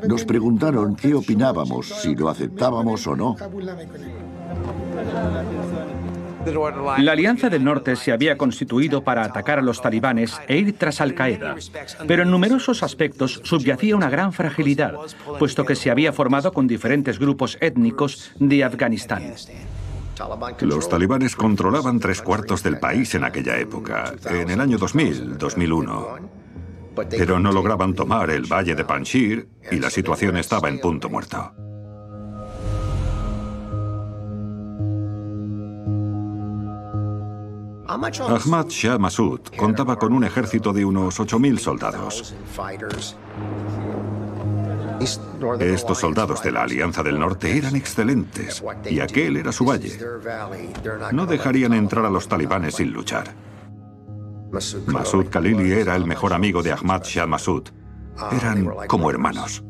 Nos 0.07 0.25
preguntaron 0.25 0.97
qué 0.97 1.15
opinábamos, 1.15 1.89
si 1.89 2.15
lo 2.15 2.29
aceptábamos 2.29 3.07
o 3.07 3.17
no. 3.17 3.37
La 6.99 7.13
Alianza 7.13 7.49
del 7.49 7.65
Norte 7.65 7.97
se 7.97 8.13
había 8.13 8.37
constituido 8.37 9.03
para 9.03 9.25
atacar 9.25 9.59
a 9.59 9.63
los 9.63 9.81
talibanes 9.81 10.41
e 10.47 10.57
ir 10.59 10.77
tras 10.79 11.01
Al-Qaeda, 11.01 11.57
pero 12.07 12.23
en 12.23 12.31
numerosos 12.31 12.83
aspectos 12.83 13.41
subyacía 13.45 13.97
una 13.97 14.11
gran 14.11 14.33
fragilidad, 14.33 14.95
puesto 15.39 15.65
que 15.65 15.75
se 15.75 15.91
había 15.91 16.13
formado 16.13 16.53
con 16.53 16.67
diferentes 16.67 17.19
grupos 17.19 17.59
étnicos 17.61 18.33
de 18.39 18.65
Afganistán. 18.65 19.35
Los 20.61 20.89
talibanes 20.89 21.37
controlaban 21.37 22.01
tres 22.01 22.23
cuartos 22.23 22.63
del 22.63 22.79
país 22.79 23.15
en 23.15 23.25
aquella 23.25 23.57
época, 23.59 24.15
en 24.29 24.51
el 24.51 24.61
año 24.61 24.79
2000, 24.79 25.39
2001. 25.39 26.39
Pero 27.11 27.39
no 27.39 27.53
lograban 27.53 27.95
tomar 27.95 28.31
el 28.31 28.53
valle 28.53 28.75
de 28.75 28.85
Panjshir 28.85 29.49
y 29.71 29.77
la 29.77 29.91
situación 29.91 30.37
estaba 30.37 30.69
en 30.69 30.81
punto 30.81 31.09
muerto. 31.09 31.53
Ahmad 37.89 38.67
Shah 38.69 38.99
Massoud 38.99 39.41
contaba 39.57 39.97
con 39.97 40.13
un 40.13 40.23
ejército 40.23 40.75
de 40.75 40.85
unos 40.85 41.19
8.000 41.19 41.59
soldados. 41.59 42.35
Estos 45.61 45.99
soldados 45.99 46.43
de 46.43 46.53
la 46.53 46.65
Alianza 46.65 47.03
del 47.03 47.19
Norte 47.19 47.57
eran 47.57 47.77
excelentes 47.77 48.63
y 48.85 49.01
aquel 49.01 49.39
era 49.39 49.53
su 49.53 49.65
valle. 49.65 49.99
No 51.13 51.25
dejarían 51.25 51.73
entrar 51.73 52.05
a 52.05 52.11
los 52.11 52.29
talibanes 52.29 52.75
sin 52.75 52.93
luchar. 52.93 53.29
Masud 54.87 55.27
Khalili 55.31 55.73
era 55.73 55.97
el 55.97 56.05
mejor 56.05 56.35
amigo 56.35 56.63
de 56.63 56.73
Ahmad 56.73 57.05
Shah 57.05 57.27
Massoud. 57.27 57.69
Eran 58.33 58.69
como 58.87 59.09
hermanos. 59.09 59.65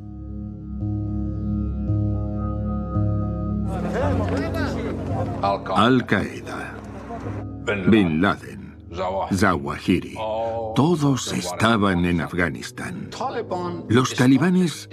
Al-Qaeda 5.77 6.78
Bin 7.91 8.23
Laden, 8.23 8.77
Zawahiri, 9.33 10.15
todos 10.75 11.33
estaban 11.33 12.05
en 12.07 12.23
Afganistán. 12.23 13.11
Los 13.89 14.15
talibanes 14.15 14.89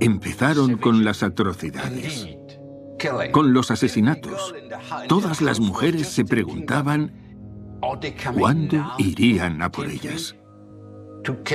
empezaron 0.00 0.76
con 0.78 1.04
las 1.04 1.22
atrocidades, 1.22 2.36
con 3.30 3.52
los 3.52 3.70
asesinatos. 3.70 4.54
Todas 5.08 5.40
las 5.40 5.60
mujeres 5.60 6.08
se 6.08 6.24
preguntaban 6.24 7.12
cuándo 8.36 8.92
irían 8.98 9.62
a 9.62 9.70
por 9.70 9.86
ellas, 9.86 10.34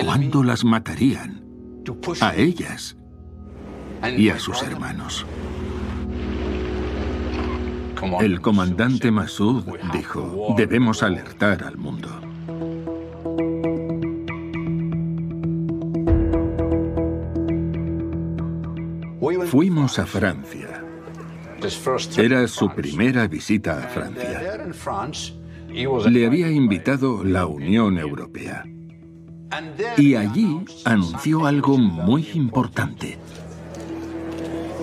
cuándo 0.06 0.44
las 0.44 0.64
matarían, 0.64 1.44
a 2.22 2.36
ellas 2.36 2.96
y 4.18 4.30
a 4.30 4.40
sus 4.40 4.64
hermanos. 4.64 5.26
El 8.20 8.42
comandante 8.42 9.12
Massoud 9.12 9.64
dijo, 9.94 10.54
debemos 10.58 11.04
alertar 11.04 11.64
al 11.64 11.78
mundo. 11.78 12.10
Fuimos 19.46 20.00
a 20.00 20.06
Francia. 20.06 20.84
Era 22.18 22.48
su 22.48 22.70
primera 22.70 23.28
visita 23.28 23.78
a 23.78 23.88
Francia. 23.88 24.42
Le 26.10 26.26
había 26.26 26.52
invitado 26.52 27.24
la 27.24 27.46
Unión 27.46 27.98
Europea. 27.98 28.66
Y 29.98 30.16
allí 30.16 30.66
anunció 30.86 31.46
algo 31.46 31.78
muy 31.78 32.28
importante. 32.34 33.18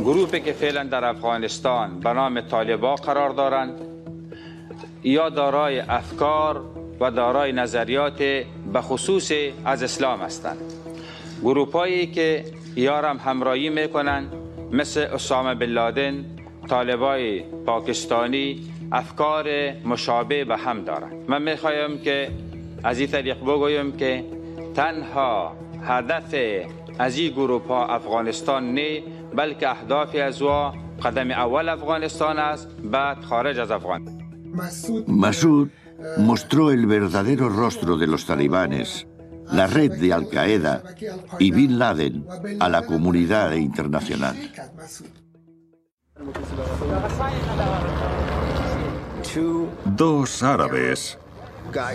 گروهی 0.00 0.40
که 0.40 0.52
فعلا 0.52 0.84
در 0.84 1.04
افغانستان 1.04 2.00
به 2.00 2.12
نام 2.12 2.40
طالبا 2.40 2.94
قرار 2.94 3.30
دارند 3.30 3.80
یا 5.04 5.28
دارای 5.28 5.78
افکار 5.78 6.64
و 7.00 7.10
دارای 7.10 7.52
نظریات 7.52 8.18
به 8.72 8.80
خصوص 8.80 9.32
از 9.64 9.82
اسلام 9.82 10.20
هستند. 10.20 10.72
گروپایی 11.42 12.06
که 12.06 12.44
یارم 12.76 13.20
همراهی 13.24 13.68
می‌کنند 13.68 14.32
مثل 14.72 15.00
اسامه 15.00 15.54
بن 15.54 15.66
لادن 15.66 16.24
طالبای 16.68 17.42
پاکستانی 17.66 18.60
افکار 18.92 19.46
مشابه 19.84 20.44
به 20.44 20.56
هم 20.56 20.84
دارند. 20.84 21.14
من 21.28 21.42
می‌خوایم 21.42 21.98
که 21.98 22.28
از 22.84 22.98
این 22.98 23.08
طریق 23.08 23.40
بگویم 23.40 23.92
که 23.92 24.24
تنها 24.74 25.52
هدف 25.82 26.34
از 26.98 27.18
این 27.18 27.32
گروپ 27.32 27.68
ها 27.68 27.86
افغانستان 27.86 28.74
نه 28.74 29.02
بلکه 29.35 29.69
اهداف 29.69 30.15
از 30.15 30.41
وا 30.41 30.73
قدم 31.03 31.31
اول 31.31 31.69
افغانستان 31.69 32.39
است 32.39 32.67
بعد 32.83 33.21
خارج 33.21 33.59
از 33.59 33.71
افغانستان 33.71 34.25
Masud 35.07 35.69
mostró 36.17 36.71
el 36.71 36.85
verdadero 36.85 37.49
rostro 37.49 37.97
de 37.97 38.07
los 38.07 38.25
talibanes, 38.25 39.07
la 39.51 39.67
red 39.67 39.93
de 39.99 40.13
Al 40.13 40.29
Qaeda 40.29 40.83
y 41.39 41.51
Bin 41.51 41.77
Laden 41.77 42.25
a 42.59 42.69
la 42.69 42.85
comunidad 42.85 43.53
internacional. 43.53 44.35
Dos 49.85 50.43
árabes 50.43 51.19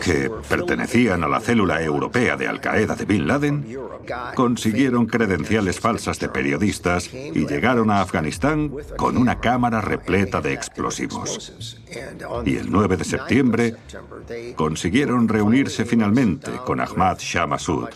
que 0.04 0.32
pertenecían 0.48 1.24
a 1.24 1.28
la 1.28 1.40
célula 1.40 1.82
europea 1.82 2.38
de 2.38 2.48
Al-Qaeda 2.48 2.96
de 2.96 3.06
Bin 3.06 3.28
Laden, 3.28 3.78
consiguieron 4.36 5.06
credenciales 5.06 5.80
falsas 5.80 6.20
de 6.20 6.30
periodistas 6.30 7.14
y 7.14 7.46
llegaron 7.46 7.92
a 7.92 8.02
Afganistán 8.02 8.72
con 8.98 9.18
una 9.18 9.40
cámara 9.40 9.82
repleta 9.82 10.42
de 10.42 10.54
explosivos. 10.54 11.80
Y 12.46 12.58
el 12.58 12.72
9 12.72 12.98
de 12.98 13.04
septiembre 13.04 13.76
consiguieron 14.56 15.28
reunirse 15.28 15.86
finalmente 15.86 16.52
con 16.66 16.80
Ahmad 16.80 17.18
Shah 17.20 17.48
Massoud, 17.48 17.90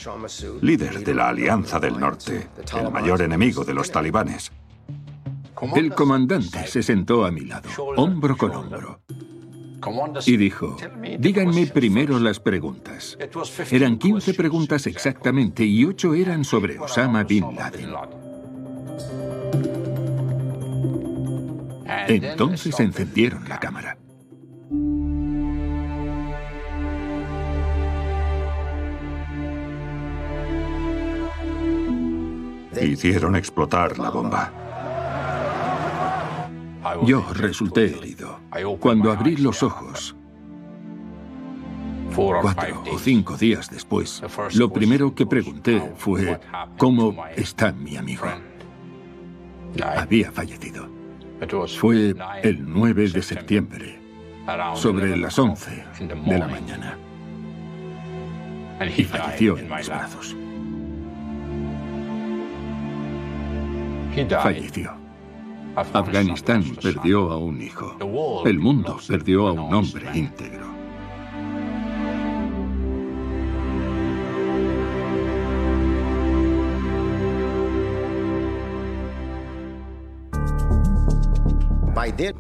líder 0.62 1.04
de 1.04 1.14
la 1.14 1.30
Alianza 1.30 1.80
del 1.80 2.00
Norte, 2.00 2.50
el 2.78 2.92
mayor 2.92 3.22
enemigo 3.22 3.64
de 3.64 3.74
los 3.74 3.92
talibanes. 3.92 4.52
El 5.76 5.94
comandante 5.94 6.68
se 6.68 6.82
sentó 6.82 7.26
a 7.26 7.32
mi 7.32 7.42
lado, 7.42 7.70
hombro 7.98 8.38
con 8.38 8.52
hombro. 8.52 9.02
Y 10.26 10.38
dijo, 10.38 10.78
díganme 11.20 11.68
primero 11.68 12.20
las 12.20 12.40
preguntas. 12.40 13.18
Eran 13.72 13.98
15 13.98 14.34
preguntas 14.34 14.88
exactamente 14.88 15.64
y 15.64 15.86
8 15.86 16.14
eran 16.16 16.44
sobre 16.44 16.80
Osama 16.80 17.24
Bin 17.24 17.56
Laden. 17.56 17.94
Entonces 22.08 22.80
encendieron 22.80 23.48
la 23.48 23.60
cámara. 23.60 23.98
Hicieron 32.82 33.36
explotar 33.36 34.00
la 34.00 34.10
bomba. 34.10 34.69
Yo 37.06 37.26
resulté 37.34 37.98
herido. 37.98 38.40
Cuando 38.80 39.12
abrí 39.12 39.36
los 39.38 39.64
ojos, 39.64 40.16
cuatro 42.16 42.84
o 42.92 42.98
cinco 43.00 43.38
días 43.38 43.70
después, 43.70 44.22
lo 44.56 44.72
primero 44.72 45.14
que 45.14 45.26
pregunté 45.26 45.94
fue, 45.98 46.40
¿cómo 46.78 47.26
está 47.36 47.72
mi 47.72 47.98
amigo? 47.98 48.26
Había 49.84 50.32
fallecido. 50.32 50.88
Fue 51.78 52.14
el 52.44 52.66
9 52.68 53.10
de 53.10 53.22
septiembre, 53.22 54.00
sobre 54.76 55.16
las 55.16 55.38
11 55.38 55.84
de 56.26 56.40
la 56.40 56.48
mañana. 56.48 56.98
Y 58.98 59.04
falleció 59.04 59.58
en 59.58 59.70
mis 59.74 59.88
brazos. 59.88 60.36
Falleció. 64.42 64.99
Afganistán 65.76 66.64
perdió 66.82 67.32
a 67.32 67.38
un 67.38 67.62
hijo. 67.62 68.44
El 68.46 68.60
mundo 68.60 68.98
perdió 69.08 69.48
a 69.48 69.54
un 69.54 69.74
hombre 69.74 70.06
íntegro. 70.14 70.70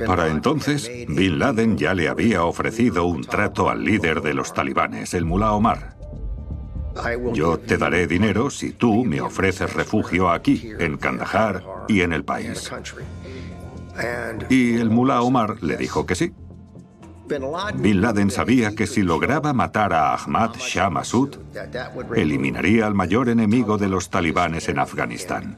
Para 0.05 0.29
entonces, 0.29 0.89
Bin 1.07 1.37
Laden 1.37 1.77
ya 1.77 1.93
le 1.93 2.09
había 2.09 2.43
ofrecido 2.43 3.05
un 3.05 3.21
trato 3.21 3.69
al 3.69 3.83
líder 3.83 4.21
de 4.21 4.33
los 4.33 4.53
talibanes, 4.53 5.13
el 5.13 5.25
mulá 5.25 5.53
Omar. 5.53 5.98
Yo 7.33 7.59
te 7.59 7.77
daré 7.77 8.07
dinero 8.07 8.49
si 8.49 8.71
tú 8.71 9.05
me 9.05 9.21
ofreces 9.21 9.73
refugio 9.73 10.29
aquí, 10.29 10.71
en 10.79 10.97
Kandahar 10.97 11.63
y 11.88 12.01
en 12.01 12.13
el 12.13 12.23
país. 12.23 12.71
Y 14.49 14.75
el 14.75 14.89
mulá 14.89 15.21
Omar 15.21 15.62
le 15.62 15.77
dijo 15.77 16.05
que 16.05 16.15
sí. 16.15 16.31
Bin 17.75 18.01
Laden 18.01 18.31
sabía 18.31 18.73
que 18.73 18.88
si 18.88 19.03
lograba 19.03 19.53
matar 19.53 19.93
a 19.93 20.15
Ahmad 20.15 20.55
Shah 20.57 20.89
Massoud, 20.89 21.38
eliminaría 22.15 22.88
al 22.88 22.95
mayor 22.95 23.29
enemigo 23.29 23.77
de 23.77 23.88
los 23.88 24.09
talibanes 24.09 24.67
en 24.67 24.79
Afganistán. 24.79 25.57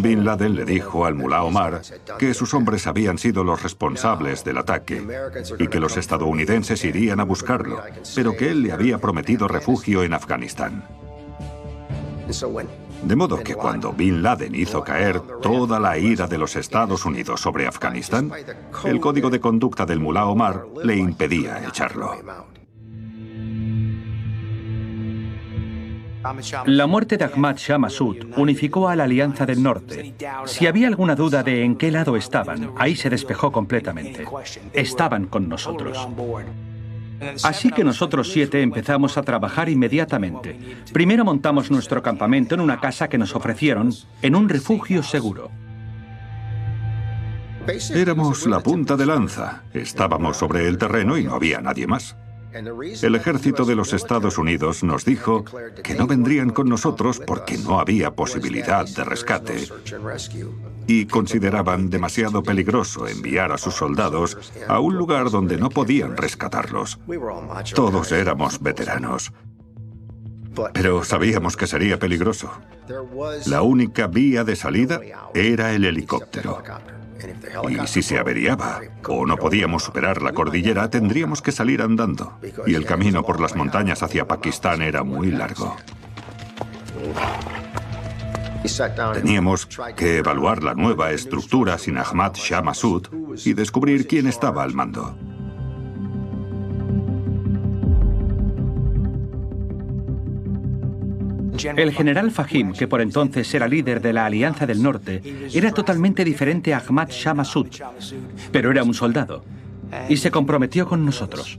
Bin 0.00 0.24
Laden 0.24 0.54
le 0.54 0.64
dijo 0.64 1.04
al 1.04 1.14
mulá 1.14 1.42
Omar 1.42 1.82
que 2.18 2.34
sus 2.34 2.54
hombres 2.54 2.86
habían 2.86 3.18
sido 3.18 3.44
los 3.44 3.62
responsables 3.62 4.44
del 4.44 4.58
ataque 4.58 5.02
y 5.58 5.68
que 5.68 5.80
los 5.80 5.96
estadounidenses 5.96 6.84
irían 6.84 7.20
a 7.20 7.24
buscarlo, 7.24 7.82
pero 8.14 8.36
que 8.36 8.50
él 8.50 8.62
le 8.62 8.72
había 8.72 8.98
prometido 8.98 9.48
refugio 9.48 10.02
en 10.02 10.14
Afganistán. 10.14 10.84
De 13.02 13.16
modo 13.16 13.38
que 13.42 13.54
cuando 13.54 13.92
Bin 13.92 14.22
Laden 14.22 14.54
hizo 14.54 14.82
caer 14.82 15.20
toda 15.40 15.78
la 15.78 15.96
ira 15.98 16.26
de 16.26 16.36
los 16.36 16.56
Estados 16.56 17.04
Unidos 17.04 17.40
sobre 17.40 17.66
Afganistán, 17.66 18.30
el 18.84 19.00
código 19.00 19.30
de 19.30 19.40
conducta 19.40 19.86
del 19.86 20.00
mulá 20.00 20.26
Omar 20.26 20.66
le 20.82 20.96
impedía 20.96 21.64
echarlo. 21.66 22.16
La 26.66 26.86
muerte 26.86 27.16
de 27.16 27.24
Ahmad 27.24 27.56
Shah 27.56 27.78
Massoud 27.78 28.16
unificó 28.36 28.88
a 28.88 28.96
la 28.96 29.04
Alianza 29.04 29.46
del 29.46 29.62
Norte. 29.62 30.14
Si 30.46 30.66
había 30.66 30.88
alguna 30.88 31.14
duda 31.14 31.42
de 31.42 31.64
en 31.64 31.76
qué 31.76 31.90
lado 31.90 32.16
estaban, 32.16 32.72
ahí 32.76 32.96
se 32.96 33.10
despejó 33.10 33.52
completamente. 33.52 34.24
Estaban 34.72 35.26
con 35.26 35.48
nosotros. 35.48 36.08
Así 37.42 37.70
que 37.70 37.84
nosotros 37.84 38.30
siete 38.30 38.62
empezamos 38.62 39.16
a 39.16 39.22
trabajar 39.22 39.68
inmediatamente. 39.68 40.58
Primero 40.92 41.24
montamos 41.24 41.70
nuestro 41.70 42.02
campamento 42.02 42.54
en 42.54 42.60
una 42.60 42.80
casa 42.80 43.08
que 43.08 43.18
nos 43.18 43.34
ofrecieron 43.34 43.92
en 44.22 44.34
un 44.34 44.48
refugio 44.48 45.02
seguro. 45.02 45.50
Éramos 47.94 48.46
la 48.46 48.60
punta 48.60 48.96
de 48.96 49.06
lanza. 49.06 49.62
Estábamos 49.74 50.36
sobre 50.36 50.66
el 50.66 50.78
terreno 50.78 51.18
y 51.18 51.24
no 51.24 51.34
había 51.34 51.60
nadie 51.60 51.86
más. 51.86 52.16
El 52.52 53.14
ejército 53.14 53.64
de 53.64 53.74
los 53.74 53.92
Estados 53.92 54.38
Unidos 54.38 54.82
nos 54.82 55.04
dijo 55.04 55.44
que 55.82 55.94
no 55.94 56.06
vendrían 56.06 56.50
con 56.50 56.68
nosotros 56.68 57.20
porque 57.26 57.58
no 57.58 57.78
había 57.78 58.12
posibilidad 58.12 58.86
de 58.86 59.04
rescate 59.04 59.68
y 60.86 61.06
consideraban 61.06 61.90
demasiado 61.90 62.42
peligroso 62.42 63.06
enviar 63.06 63.52
a 63.52 63.58
sus 63.58 63.74
soldados 63.74 64.52
a 64.66 64.80
un 64.80 64.96
lugar 64.96 65.30
donde 65.30 65.58
no 65.58 65.68
podían 65.68 66.16
rescatarlos. 66.16 66.98
Todos 67.74 68.12
éramos 68.12 68.60
veteranos. 68.60 69.32
Pero 70.72 71.04
sabíamos 71.04 71.56
que 71.56 71.66
sería 71.66 71.98
peligroso. 71.98 72.50
La 73.46 73.62
única 73.62 74.06
vía 74.06 74.44
de 74.44 74.56
salida 74.56 75.00
era 75.34 75.72
el 75.72 75.84
helicóptero. 75.84 76.62
Y 77.68 77.86
si 77.86 78.02
se 78.02 78.18
averiaba 78.18 78.80
o 79.06 79.26
no 79.26 79.36
podíamos 79.36 79.82
superar 79.82 80.22
la 80.22 80.32
cordillera, 80.32 80.90
tendríamos 80.90 81.42
que 81.42 81.52
salir 81.52 81.82
andando. 81.82 82.38
Y 82.66 82.74
el 82.74 82.84
camino 82.84 83.22
por 83.24 83.40
las 83.40 83.56
montañas 83.56 84.02
hacia 84.02 84.26
Pakistán 84.26 84.82
era 84.82 85.02
muy 85.02 85.30
largo. 85.30 85.76
Teníamos 89.14 89.66
que 89.96 90.18
evaluar 90.18 90.62
la 90.62 90.74
nueva 90.74 91.12
estructura 91.12 91.78
sin 91.78 91.96
Ahmad 91.96 92.34
Shah 92.34 92.62
Massoud 92.62 93.08
y 93.44 93.52
descubrir 93.54 94.06
quién 94.06 94.26
estaba 94.26 94.62
al 94.62 94.74
mando. 94.74 95.16
El 101.64 101.92
general 101.92 102.30
Fahim, 102.30 102.72
que 102.72 102.86
por 102.86 103.00
entonces 103.00 103.52
era 103.54 103.68
líder 103.68 104.00
de 104.00 104.12
la 104.12 104.26
Alianza 104.26 104.66
del 104.66 104.82
Norte, 104.82 105.22
era 105.52 105.72
totalmente 105.72 106.24
diferente 106.24 106.74
a 106.74 106.78
Ahmad 106.78 107.08
Shah 107.10 107.34
Massoud, 107.34 107.68
pero 108.52 108.70
era 108.70 108.82
un 108.82 108.94
soldado 108.94 109.44
y 110.08 110.16
se 110.16 110.30
comprometió 110.30 110.86
con 110.86 111.04
nosotros. 111.04 111.58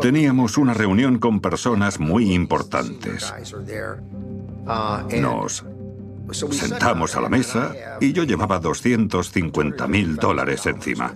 Teníamos 0.00 0.58
una 0.58 0.74
reunión 0.74 1.18
con 1.18 1.40
personas 1.40 1.98
muy 1.98 2.32
importantes. 2.32 3.32
Nos 5.20 5.64
sentamos 6.50 7.16
a 7.16 7.20
la 7.20 7.28
mesa 7.28 7.74
y 8.00 8.12
yo 8.12 8.24
llevaba 8.24 8.58
250 8.58 9.86
mil 9.88 10.16
dólares 10.16 10.66
encima. 10.66 11.14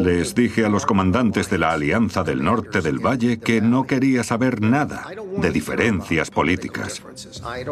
Les 0.00 0.34
dije 0.34 0.64
a 0.64 0.68
los 0.68 0.86
comandantes 0.86 1.50
de 1.50 1.58
la 1.58 1.72
Alianza 1.72 2.22
del 2.22 2.44
Norte 2.44 2.80
del 2.80 3.04
Valle 3.04 3.40
que 3.40 3.60
no 3.60 3.84
quería 3.84 4.22
saber 4.22 4.60
nada 4.60 5.06
de 5.38 5.50
diferencias 5.50 6.30
políticas, 6.30 7.02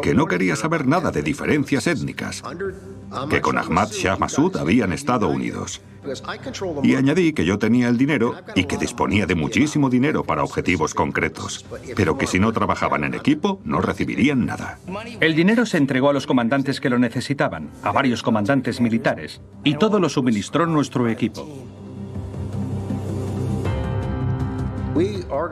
que 0.01 0.13
no 0.13 0.25
quería 0.25 0.55
saber 0.55 0.87
nada 0.87 1.11
de 1.11 1.21
diferencias 1.21 1.87
étnicas, 1.87 2.43
que 3.29 3.39
con 3.39 3.57
Ahmad 3.57 3.89
Shah 3.91 4.17
Massoud 4.17 4.57
habían 4.57 4.91
estado 4.91 5.29
unidos. 5.29 5.81
Y 6.83 6.95
añadí 6.95 7.33
que 7.33 7.45
yo 7.45 7.57
tenía 7.57 7.87
el 7.87 7.97
dinero 7.97 8.35
y 8.53 8.65
que 8.65 8.77
disponía 8.77 9.25
de 9.25 9.35
muchísimo 9.35 9.89
dinero 9.89 10.23
para 10.23 10.43
objetivos 10.43 10.93
concretos, 10.93 11.65
pero 11.95 12.17
que 12.17 12.27
si 12.27 12.39
no 12.39 12.51
trabajaban 12.51 13.03
en 13.05 13.13
equipo 13.13 13.61
no 13.63 13.81
recibirían 13.81 14.45
nada. 14.45 14.79
El 15.19 15.35
dinero 15.35 15.65
se 15.65 15.77
entregó 15.77 16.09
a 16.09 16.13
los 16.13 16.27
comandantes 16.27 16.79
que 16.79 16.89
lo 16.89 16.99
necesitaban, 16.99 17.69
a 17.81 17.91
varios 17.91 18.21
comandantes 18.21 18.81
militares, 18.81 19.41
y 19.63 19.75
todo 19.75 19.99
lo 19.99 20.09
suministró 20.09 20.65
nuestro 20.67 21.07
equipo. 21.09 21.47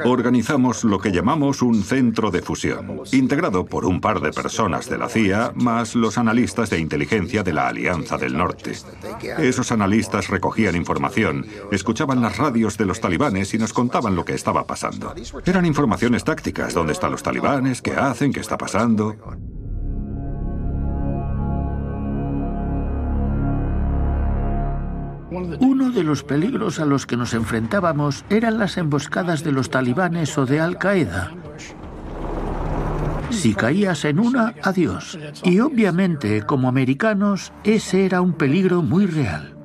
Organizamos 0.05 0.83
lo 0.83 0.99
que 0.99 1.11
llamamos 1.11 1.61
un 1.61 1.83
centro 1.83 2.31
de 2.31 2.41
fusión, 2.41 3.01
integrado 3.11 3.65
por 3.65 3.85
un 3.85 4.01
par 4.01 4.19
de 4.21 4.31
personas 4.31 4.89
de 4.89 4.97
la 4.97 5.09
CIA 5.09 5.53
más 5.55 5.95
los 5.95 6.17
analistas 6.17 6.69
de 6.69 6.79
inteligencia 6.79 7.43
de 7.43 7.53
la 7.53 7.67
Alianza 7.67 8.17
del 8.17 8.37
Norte. 8.37 8.73
Esos 9.37 9.71
analistas 9.71 10.29
recogían 10.29 10.75
información, 10.75 11.45
escuchaban 11.71 12.21
las 12.21 12.37
radios 12.37 12.77
de 12.77 12.85
los 12.85 13.01
talibanes 13.01 13.53
y 13.53 13.57
nos 13.57 13.73
contaban 13.73 14.15
lo 14.15 14.25
que 14.25 14.33
estaba 14.33 14.65
pasando. 14.65 15.13
Eran 15.45 15.65
informaciones 15.65 16.23
tácticas, 16.23 16.73
dónde 16.73 16.93
están 16.93 17.11
los 17.11 17.23
talibanes, 17.23 17.81
qué 17.81 17.91
hacen, 17.91 18.31
qué 18.31 18.39
está 18.39 18.57
pasando. 18.57 19.15
Uno 25.59 25.91
de 25.91 26.03
los 26.03 26.23
peligros 26.23 26.79
a 26.79 26.85
los 26.85 27.05
que 27.05 27.17
nos 27.17 27.33
enfrentábamos 27.33 28.25
eran 28.29 28.59
las 28.59 28.77
emboscadas 28.77 29.43
de 29.43 29.51
los 29.51 29.69
talibanes 29.69 30.37
o 30.37 30.45
de 30.45 30.59
Al-Qaeda. 30.59 31.31
Si 33.29 33.55
caías 33.55 34.05
en 34.05 34.19
una, 34.19 34.53
adiós. 34.61 35.17
Y 35.43 35.59
obviamente, 35.59 36.43
como 36.43 36.67
americanos, 36.67 37.51
ese 37.63 38.05
era 38.05 38.21
un 38.21 38.33
peligro 38.33 38.81
muy 38.81 39.07
real. 39.07 39.55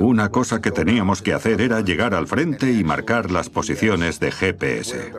Una 0.00 0.28
cosa 0.28 0.60
que 0.60 0.70
teníamos 0.70 1.22
que 1.22 1.34
hacer 1.34 1.60
era 1.60 1.80
llegar 1.80 2.14
al 2.14 2.26
frente 2.26 2.72
y 2.72 2.84
marcar 2.84 3.30
las 3.30 3.50
posiciones 3.50 4.20
de 4.20 4.30
GPS. 4.30 5.12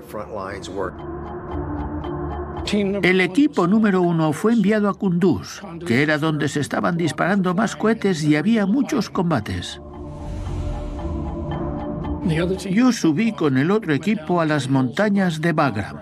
El 3.04 3.21
equipo 3.21 3.67
número 3.67 4.02
uno 4.02 4.32
fue 4.32 4.54
enviado 4.54 4.89
a 4.89 4.93
Kunduz, 4.93 5.62
que 5.86 6.02
era 6.02 6.17
donde 6.17 6.48
se 6.48 6.62
estaban 6.62 6.98
disparando 6.98 7.54
más 7.54 7.76
cohetes 7.76 8.24
y 8.24 8.36
había 8.36 8.65
muchos 8.65 9.10
combates. 9.10 9.82
Yo 12.71 12.91
subí 12.91 13.34
con 13.34 13.58
el 13.58 13.69
otro 13.69 13.93
equipo 13.93 14.41
a 14.41 14.45
las 14.45 14.69
montañas 14.69 15.41
de 15.41 15.54
Bagram. 15.54 15.98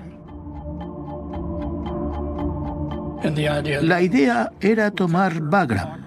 La 3.82 4.02
idea 4.02 4.52
era 4.62 4.92
tomar 4.92 5.42
Bagram. 5.42 6.03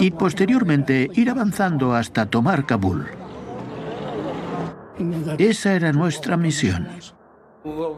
Y 0.00 0.10
posteriormente 0.10 1.10
ir 1.14 1.30
avanzando 1.30 1.94
hasta 1.94 2.26
tomar 2.26 2.66
Kabul. 2.66 3.06
Esa 5.38 5.74
era 5.74 5.92
nuestra 5.92 6.36
misión. 6.36 6.88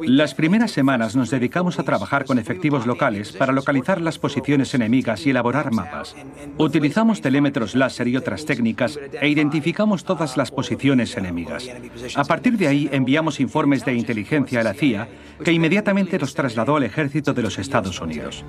Las 0.01 0.35
primeras 0.35 0.71
semanas 0.71 1.14
nos 1.14 1.31
dedicamos 1.31 1.79
a 1.79 1.83
trabajar 1.83 2.25
con 2.25 2.38
efectivos 2.38 2.87
locales 2.87 3.33
para 3.33 3.53
localizar 3.53 4.01
las 4.01 4.19
posiciones 4.19 4.75
enemigas 4.75 5.27
y 5.27 5.31
elaborar 5.31 5.71
mapas. 5.71 6.16
Utilizamos 6.57 7.21
telémetros 7.21 7.75
láser 7.75 8.09
y 8.09 8.16
otras 8.16 8.47
técnicas 8.47 8.99
e 9.21 9.29
identificamos 9.29 10.05
todas 10.05 10.37
las 10.37 10.51
posiciones 10.51 11.16
enemigas. 11.16 11.69
A 12.16 12.25
partir 12.25 12.57
de 12.57 12.69
ahí 12.69 12.88
enviamos 12.90 13.38
informes 13.38 13.85
de 13.85 13.95
inteligencia 13.95 14.61
a 14.61 14.64
la 14.64 14.75
CIA, 14.75 15.09
que 15.45 15.53
inmediatamente 15.53 16.19
los 16.19 16.35
trasladó 16.35 16.77
al 16.77 16.85
ejército 16.85 17.35
de 17.35 17.43
los 17.43 17.59
Estados 17.59 18.01
Unidos. 18.01 18.45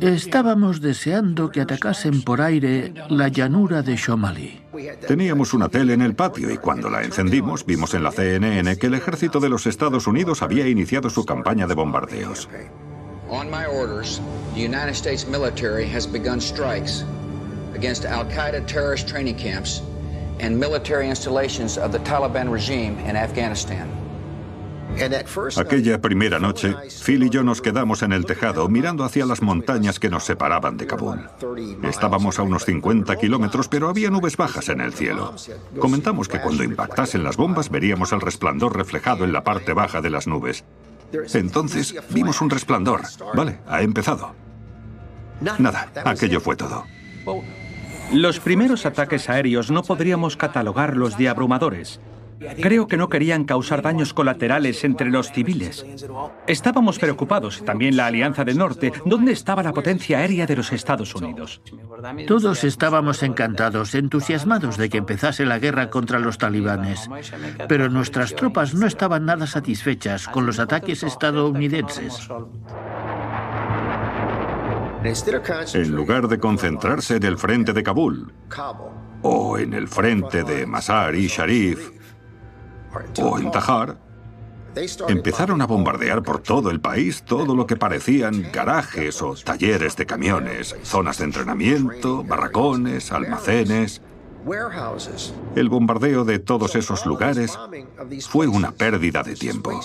Estábamos 0.00 0.80
deseando 0.80 1.50
que 1.50 1.60
atacasen 1.60 2.22
por 2.22 2.40
aire 2.40 2.92
la 3.08 3.28
llanura 3.28 3.82
de 3.82 3.96
Shomali. 3.96 4.60
Teníamos 5.06 5.54
una 5.54 5.68
tele 5.68 5.94
en 5.94 6.02
el 6.02 6.14
patio 6.14 6.50
y 6.50 6.56
cuando 6.56 6.88
la 6.88 7.02
encendimos 7.02 7.64
vimos 7.64 7.94
en 7.94 8.02
la 8.02 8.12
CNN 8.12 8.76
que 8.76 8.86
el 8.86 8.94
ejército 8.94 9.40
de 9.40 9.48
los 9.48 9.66
Estados 9.66 10.06
Unidos 10.06 10.42
había 10.42 10.66
iniciado 10.68 11.10
su 11.10 11.24
campaña 11.24 11.66
de 11.66 11.74
bombardeos. 11.74 12.48
On 13.28 13.48
my 13.48 13.64
orders, 13.64 14.20
the 14.54 14.60
United 14.60 14.94
States 14.96 15.24
military 15.26 15.86
has 15.86 16.04
begun 16.04 16.40
strikes 16.40 17.04
against 17.76 18.04
Al-Qaeda 18.04 18.66
terrorist 18.66 19.06
training 19.06 19.36
camps 19.36 19.82
and 20.40 20.58
military 20.58 21.08
installations 21.08 21.78
of 21.78 21.92
the 21.92 22.00
Taliban 22.00 22.50
regime 22.50 22.98
in 23.06 23.14
Afghanistan. 23.14 23.99
Aquella 25.56 26.00
primera 26.00 26.38
noche, 26.38 26.74
Phil 27.04 27.22
y 27.24 27.30
yo 27.30 27.42
nos 27.42 27.62
quedamos 27.62 28.02
en 28.02 28.12
el 28.12 28.26
tejado 28.26 28.68
mirando 28.68 29.04
hacia 29.04 29.24
las 29.24 29.42
montañas 29.42 29.98
que 29.98 30.10
nos 30.10 30.24
separaban 30.24 30.76
de 30.76 30.86
Kabul. 30.86 31.28
Estábamos 31.82 32.38
a 32.38 32.42
unos 32.42 32.64
50 32.64 33.16
kilómetros, 33.16 33.68
pero 33.68 33.88
había 33.88 34.10
nubes 34.10 34.36
bajas 34.36 34.68
en 34.68 34.80
el 34.80 34.92
cielo. 34.92 35.34
Comentamos 35.78 36.28
que 36.28 36.40
cuando 36.40 36.64
impactasen 36.64 37.24
las 37.24 37.36
bombas 37.36 37.70
veríamos 37.70 38.12
el 38.12 38.20
resplandor 38.20 38.76
reflejado 38.76 39.24
en 39.24 39.32
la 39.32 39.44
parte 39.44 39.72
baja 39.72 40.00
de 40.00 40.10
las 40.10 40.26
nubes. 40.26 40.64
Entonces 41.34 41.94
vimos 42.10 42.40
un 42.40 42.50
resplandor. 42.50 43.02
Vale, 43.34 43.58
ha 43.66 43.82
empezado. 43.82 44.34
Nada, 45.40 45.90
aquello 46.04 46.40
fue 46.40 46.56
todo. 46.56 46.84
Los 48.12 48.40
primeros 48.40 48.86
ataques 48.86 49.30
aéreos 49.30 49.70
no 49.70 49.82
podríamos 49.82 50.36
catalogarlos 50.36 51.16
de 51.16 51.28
abrumadores. 51.28 52.00
Creo 52.60 52.86
que 52.86 52.96
no 52.96 53.08
querían 53.08 53.44
causar 53.44 53.82
daños 53.82 54.14
colaterales 54.14 54.84
entre 54.84 55.10
los 55.10 55.30
civiles. 55.30 55.84
Estábamos 56.46 56.98
preocupados, 56.98 57.62
también 57.64 57.96
la 57.96 58.06
Alianza 58.06 58.44
del 58.44 58.58
Norte, 58.58 58.92
¿dónde 59.04 59.32
estaba 59.32 59.62
la 59.62 59.72
potencia 59.72 60.18
aérea 60.18 60.46
de 60.46 60.56
los 60.56 60.72
Estados 60.72 61.14
Unidos? 61.14 61.60
Todos 62.26 62.64
estábamos 62.64 63.22
encantados, 63.22 63.94
entusiasmados 63.94 64.76
de 64.76 64.88
que 64.88 64.98
empezase 64.98 65.44
la 65.44 65.58
guerra 65.58 65.90
contra 65.90 66.18
los 66.18 66.38
talibanes, 66.38 67.08
pero 67.68 67.88
nuestras 67.88 68.34
tropas 68.34 68.74
no 68.74 68.86
estaban 68.86 69.26
nada 69.26 69.46
satisfechas 69.46 70.26
con 70.26 70.46
los 70.46 70.58
ataques 70.58 71.02
estadounidenses. 71.02 72.28
En 75.02 75.94
lugar 75.94 76.28
de 76.28 76.38
concentrarse 76.38 77.16
en 77.16 77.24
el 77.24 77.38
frente 77.38 77.72
de 77.72 77.82
Kabul 77.82 78.32
o 79.22 79.58
en 79.58 79.72
el 79.72 79.88
frente 79.88 80.44
de 80.44 80.66
Masar 80.66 81.14
y 81.14 81.26
Sharif, 81.26 81.99
o 83.22 83.38
en 83.38 83.50
Tajar, 83.50 83.96
empezaron 85.08 85.60
a 85.62 85.66
bombardear 85.66 86.22
por 86.22 86.40
todo 86.40 86.70
el 86.70 86.80
país 86.80 87.22
todo 87.24 87.54
lo 87.54 87.66
que 87.66 87.76
parecían 87.76 88.50
garajes 88.52 89.20
o 89.22 89.34
talleres 89.34 89.96
de 89.96 90.06
camiones, 90.06 90.76
zonas 90.82 91.18
de 91.18 91.24
entrenamiento, 91.24 92.24
barracones, 92.24 93.12
almacenes. 93.12 94.02
El 95.54 95.68
bombardeo 95.68 96.24
de 96.24 96.38
todos 96.38 96.74
esos 96.76 97.04
lugares 97.04 97.58
fue 98.28 98.46
una 98.46 98.72
pérdida 98.72 99.22
de 99.22 99.34
tiempo. 99.34 99.80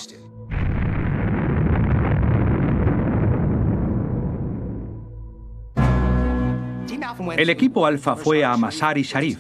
El 7.38 7.50
equipo 7.50 7.86
Alfa 7.86 8.16
fue 8.16 8.44
a 8.44 8.56
Masar 8.58 8.98
y 8.98 9.04
Sharif. 9.04 9.40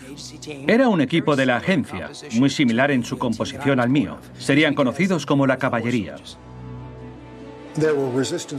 Era 0.67 0.89
un 0.89 1.02
equipo 1.02 1.36
de 1.36 1.45
la 1.45 1.58
agencia, 1.58 2.10
muy 2.34 2.50
similar 2.50 2.91
en 2.91 3.04
su 3.04 3.17
composición 3.17 3.80
al 3.80 3.89
mío. 3.89 4.17
Serían 4.38 4.74
conocidos 4.74 5.26
como 5.26 5.48
la 5.48 5.58
caballería. 5.58 6.15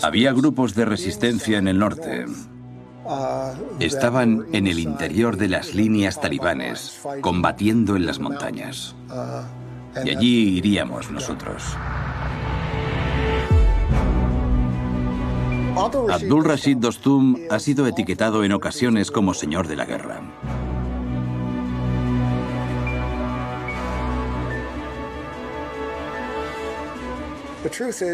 Había 0.03 0.33
grupos 0.33 0.75
de 0.75 0.85
resistencia 0.85 1.59
en 1.59 1.69
el 1.69 1.79
norte. 1.79 2.27
Estaban 3.81 4.47
en 4.53 4.67
el 4.67 4.79
interior 4.79 5.37
de 5.37 5.49
las 5.49 5.75
líneas 5.75 6.21
talibanes, 6.21 7.01
combatiendo 7.21 7.97
en 7.97 8.07
las 8.07 8.19
montañas. 8.19 8.95
Y 10.05 10.11
allí 10.11 10.59
iríamos 10.59 11.11
nosotros. 11.11 11.63
Abdul 15.77 16.45
Rashid 16.45 16.79
Dostum 16.79 17.37
ha 17.51 17.59
sido 17.59 17.87
etiquetado 17.87 18.45
en 18.45 18.53
ocasiones 18.53 19.11
como 19.11 19.35
señor 19.35 19.69
de 19.69 19.77
la 19.77 19.85
guerra. 19.85 20.23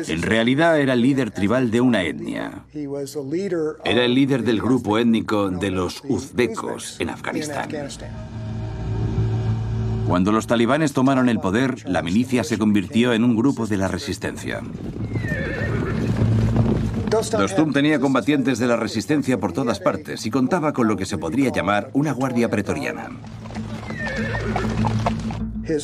En 0.08 0.22
realidad 0.22 0.80
era 0.80 0.94
el 0.94 1.02
líder 1.02 1.30
tribal 1.30 1.70
de 1.70 1.80
una 1.80 2.02
etnia. 2.02 2.64
Era 3.84 4.04
el 4.04 4.14
líder 4.14 4.42
del 4.42 4.60
grupo 4.60 4.98
étnico 4.98 5.50
de 5.50 5.70
los 5.70 6.02
uzbekos 6.08 6.96
en 7.00 7.10
Afganistán. 7.10 7.68
Cuando 10.08 10.32
los 10.32 10.46
talibanes 10.46 10.92
tomaron 10.92 11.28
el 11.28 11.38
poder, 11.38 11.88
la 11.88 12.02
milicia 12.02 12.42
se 12.44 12.58
convirtió 12.58 13.12
en 13.12 13.22
un 13.24 13.36
grupo 13.36 13.66
de 13.66 13.76
la 13.76 13.88
resistencia. 13.88 14.62
Dostum 17.12 17.74
tenía 17.74 18.00
combatientes 18.00 18.58
de 18.58 18.66
la 18.66 18.76
resistencia 18.76 19.38
por 19.38 19.52
todas 19.52 19.80
partes 19.80 20.24
y 20.24 20.30
contaba 20.30 20.72
con 20.72 20.88
lo 20.88 20.96
que 20.96 21.04
se 21.04 21.18
podría 21.18 21.50
llamar 21.50 21.90
una 21.92 22.12
guardia 22.12 22.48
pretoriana. 22.48 23.10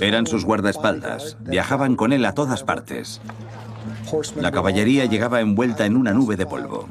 Eran 0.00 0.26
sus 0.26 0.46
guardaespaldas, 0.46 1.36
viajaban 1.40 1.96
con 1.96 2.14
él 2.14 2.24
a 2.24 2.32
todas 2.32 2.62
partes. 2.62 3.20
La 4.36 4.50
caballería 4.50 5.04
llegaba 5.04 5.42
envuelta 5.42 5.84
en 5.84 5.98
una 5.98 6.14
nube 6.14 6.36
de 6.36 6.46
polvo. 6.46 6.88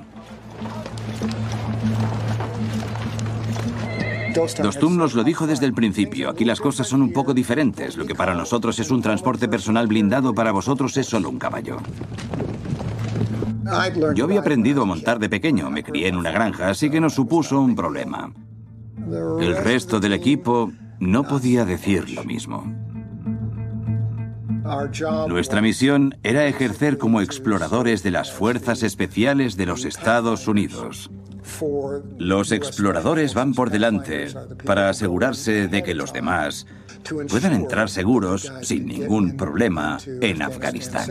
Dostum 4.35 4.97
nos 4.97 5.15
lo 5.15 5.23
dijo 5.23 5.47
desde 5.47 5.65
el 5.65 5.73
principio. 5.73 6.29
Aquí 6.29 6.45
las 6.45 6.59
cosas 6.59 6.85
son 6.85 7.01
un 7.01 7.11
poco 7.11 7.33
diferentes. 7.33 7.97
Lo 7.97 8.05
que 8.05 8.13
para 8.13 8.35
nosotros 8.35 8.77
es 8.77 8.91
un 8.91 9.01
transporte 9.01 9.47
personal 9.47 9.87
blindado, 9.87 10.35
para 10.35 10.51
vosotros 10.51 10.95
es 10.97 11.07
solo 11.07 11.31
un 11.31 11.39
caballo. 11.39 11.77
Yo 14.15 14.25
había 14.25 14.39
aprendido 14.39 14.81
a 14.81 14.85
montar 14.85 15.19
de 15.19 15.29
pequeño. 15.29 15.69
Me 15.69 15.83
crié 15.83 16.07
en 16.07 16.15
una 16.15 16.31
granja, 16.31 16.69
así 16.69 16.89
que 16.89 16.99
no 16.99 17.09
supuso 17.09 17.59
un 17.59 17.75
problema. 17.75 18.33
El 19.39 19.55
resto 19.57 19.99
del 19.99 20.13
equipo 20.13 20.71
no 20.99 21.23
podía 21.23 21.65
decir 21.65 22.09
lo 22.09 22.23
mismo. 22.23 22.65
Nuestra 25.27 25.61
misión 25.61 26.17
era 26.23 26.45
ejercer 26.45 26.97
como 26.97 27.21
exploradores 27.21 28.03
de 28.03 28.11
las 28.11 28.33
Fuerzas 28.33 28.83
Especiales 28.83 29.55
de 29.55 29.65
los 29.65 29.85
Estados 29.85 30.47
Unidos. 30.47 31.09
Los 32.17 32.51
exploradores 32.51 33.33
van 33.33 33.53
por 33.53 33.69
delante 33.69 34.27
para 34.65 34.89
asegurarse 34.89 35.67
de 35.67 35.83
que 35.83 35.95
los 35.95 36.11
demás 36.11 36.67
puedan 37.29 37.53
entrar 37.53 37.89
seguros, 37.89 38.51
sin 38.61 38.85
ningún 38.85 39.37
problema, 39.37 39.97
en 40.21 40.41
Afganistán. 40.41 41.09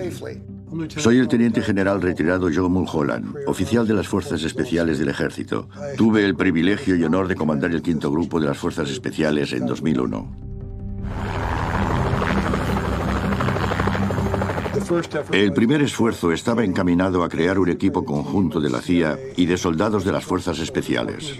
Soy 0.96 1.18
el 1.18 1.28
teniente 1.28 1.62
general 1.62 2.02
retirado 2.02 2.48
Joe 2.52 2.68
Mulholland, 2.68 3.36
oficial 3.46 3.86
de 3.86 3.94
las 3.94 4.08
Fuerzas 4.08 4.42
Especiales 4.42 4.98
del 4.98 5.08
Ejército. 5.08 5.68
Tuve 5.96 6.24
el 6.24 6.34
privilegio 6.34 6.96
y 6.96 7.04
honor 7.04 7.28
de 7.28 7.36
comandar 7.36 7.70
el 7.70 7.82
quinto 7.82 8.10
grupo 8.10 8.40
de 8.40 8.46
las 8.48 8.58
Fuerzas 8.58 8.90
Especiales 8.90 9.52
en 9.52 9.66
2001. 9.66 10.46
El 15.32 15.52
primer 15.52 15.82
esfuerzo 15.82 16.32
estaba 16.32 16.64
encaminado 16.64 17.24
a 17.24 17.28
crear 17.28 17.58
un 17.58 17.68
equipo 17.68 18.04
conjunto 18.04 18.60
de 18.60 18.70
la 18.70 18.80
CIA 18.80 19.18
y 19.36 19.46
de 19.46 19.56
soldados 19.56 20.04
de 20.04 20.12
las 20.12 20.24
fuerzas 20.24 20.58
especiales. 20.58 21.34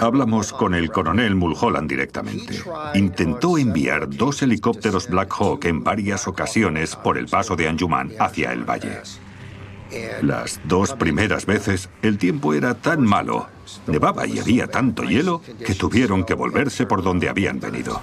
Hablamos 0.00 0.52
con 0.52 0.74
el 0.74 0.90
coronel 0.90 1.34
Mulholland 1.34 1.88
directamente. 1.88 2.60
Intentó 2.94 3.58
enviar 3.58 4.08
dos 4.08 4.42
helicópteros 4.42 5.08
Black 5.08 5.32
Hawk 5.38 5.64
en 5.64 5.82
varias 5.82 6.26
ocasiones 6.28 6.96
por 6.96 7.18
el 7.18 7.26
paso 7.26 7.56
de 7.56 7.68
Anjuman 7.68 8.12
hacia 8.18 8.52
el 8.52 8.64
valle. 8.64 9.00
Las 10.22 10.60
dos 10.64 10.94
primeras 10.94 11.46
veces 11.46 11.88
el 12.02 12.18
tiempo 12.18 12.54
era 12.54 12.74
tan 12.74 13.02
malo, 13.02 13.46
nevaba 13.86 14.26
y 14.26 14.38
había 14.38 14.66
tanto 14.66 15.04
hielo 15.04 15.40
que 15.64 15.74
tuvieron 15.74 16.24
que 16.24 16.34
volverse 16.34 16.86
por 16.86 17.02
donde 17.02 17.28
habían 17.28 17.60
venido. 17.60 18.00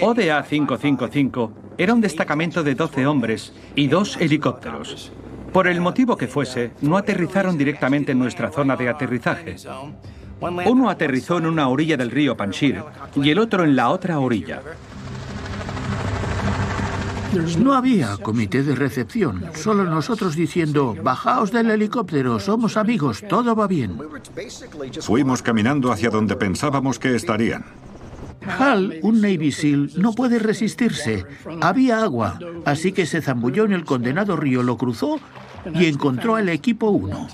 ODA 0.00 0.42
555 0.42 1.52
era 1.78 1.94
un 1.94 2.00
destacamento 2.00 2.62
de 2.62 2.74
12 2.74 3.06
hombres 3.06 3.52
y 3.74 3.86
dos 3.86 4.18
helicópteros. 4.18 5.12
Por 5.54 5.68
el 5.68 5.80
motivo 5.80 6.16
que 6.16 6.26
fuese, 6.26 6.72
no 6.80 6.96
aterrizaron 6.96 7.56
directamente 7.56 8.10
en 8.10 8.18
nuestra 8.18 8.50
zona 8.50 8.74
de 8.74 8.88
aterrizaje. 8.88 9.54
Uno 10.40 10.90
aterrizó 10.90 11.38
en 11.38 11.46
una 11.46 11.68
orilla 11.68 11.96
del 11.96 12.10
río 12.10 12.36
Panjshir 12.36 12.82
y 13.14 13.30
el 13.30 13.38
otro 13.38 13.62
en 13.62 13.76
la 13.76 13.90
otra 13.90 14.18
orilla. 14.18 14.60
No 17.60 17.74
había 17.74 18.16
comité 18.16 18.64
de 18.64 18.74
recepción, 18.74 19.44
solo 19.54 19.84
nosotros 19.84 20.34
diciendo, 20.34 20.96
bajaos 21.00 21.52
del 21.52 21.70
helicóptero, 21.70 22.40
somos 22.40 22.76
amigos, 22.76 23.22
todo 23.28 23.54
va 23.54 23.68
bien. 23.68 23.96
Fuimos 25.02 25.40
caminando 25.40 25.92
hacia 25.92 26.10
donde 26.10 26.34
pensábamos 26.34 26.98
que 26.98 27.14
estarían. 27.14 27.64
Hal, 28.58 28.98
un 29.02 29.20
Navy 29.20 29.52
SEAL, 29.52 29.92
no 29.96 30.14
puede 30.14 30.40
resistirse. 30.40 31.24
Había 31.60 32.02
agua, 32.02 32.40
así 32.64 32.90
que 32.90 33.06
se 33.06 33.22
zambulló 33.22 33.64
en 33.64 33.72
el 33.72 33.84
condenado 33.84 34.36
río, 34.36 34.64
lo 34.64 34.76
cruzó 34.76 35.20
y 35.72 35.86
encontró 35.86 36.36
al 36.36 36.48
equipo 36.48 36.90
1. 36.90 37.28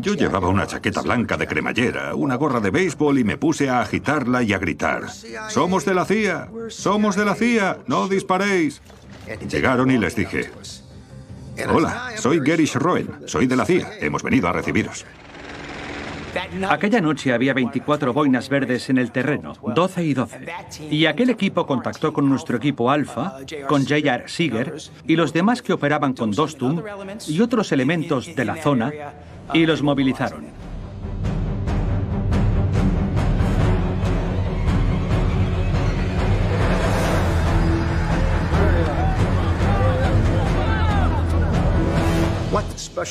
Yo 0.00 0.14
llevaba 0.14 0.48
una 0.48 0.66
chaqueta 0.66 1.02
blanca 1.02 1.36
de 1.36 1.46
cremallera, 1.46 2.14
una 2.14 2.36
gorra 2.36 2.60
de 2.60 2.70
béisbol 2.70 3.18
y 3.18 3.24
me 3.24 3.36
puse 3.36 3.68
a 3.68 3.80
agitarla 3.80 4.42
y 4.42 4.52
a 4.54 4.58
gritar. 4.58 5.10
¡Somos 5.48 5.84
de 5.84 5.94
la 5.94 6.06
CIA! 6.06 6.48
¡Somos 6.68 7.16
de 7.16 7.24
la 7.24 7.34
CIA! 7.34 7.78
¡No 7.86 8.08
disparéis! 8.08 8.80
Llegaron 9.48 9.90
y 9.90 9.98
les 9.98 10.16
dije, 10.16 10.50
Hola, 11.68 12.12
soy 12.16 12.40
Gary 12.40 12.66
Roen, 12.66 13.08
soy 13.26 13.46
de 13.46 13.56
la 13.56 13.64
CIA, 13.64 13.98
hemos 14.00 14.22
venido 14.22 14.48
a 14.48 14.52
recibiros. 14.52 15.04
Aquella 16.68 17.00
noche 17.00 17.32
había 17.32 17.54
24 17.54 18.12
boinas 18.12 18.48
verdes 18.48 18.90
en 18.90 18.98
el 18.98 19.10
terreno, 19.10 19.54
12 19.74 20.04
y 20.04 20.14
12. 20.14 20.46
Y 20.90 21.06
aquel 21.06 21.30
equipo 21.30 21.66
contactó 21.66 22.12
con 22.12 22.28
nuestro 22.28 22.56
equipo 22.56 22.90
Alpha, 22.90 23.38
con 23.68 23.82
J.R. 23.82 24.28
Seeger 24.28 24.74
y 25.06 25.16
los 25.16 25.32
demás 25.32 25.62
que 25.62 25.72
operaban 25.72 26.14
con 26.14 26.30
Dostum 26.30 26.82
y 27.28 27.40
otros 27.40 27.72
elementos 27.72 28.34
de 28.34 28.44
la 28.44 28.56
zona 28.56 28.92
y 29.52 29.66
los 29.66 29.82
movilizaron. 29.82 30.65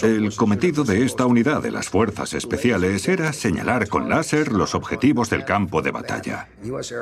El 0.02 0.36
cometido 0.36 0.84
de 0.84 1.06
esta 1.06 1.26
unidad 1.26 1.62
de 1.62 1.72
las 1.72 1.90
fuerzas 1.90 2.34
especiales 2.34 3.08
era 3.08 3.32
señalar 3.34 3.88
con 3.88 4.10
láser 4.10 4.52
los 4.52 4.74
objetivos 4.74 5.30
del 5.30 5.46
campo 5.46 5.82
de 5.82 5.92
batalla. 5.92 6.48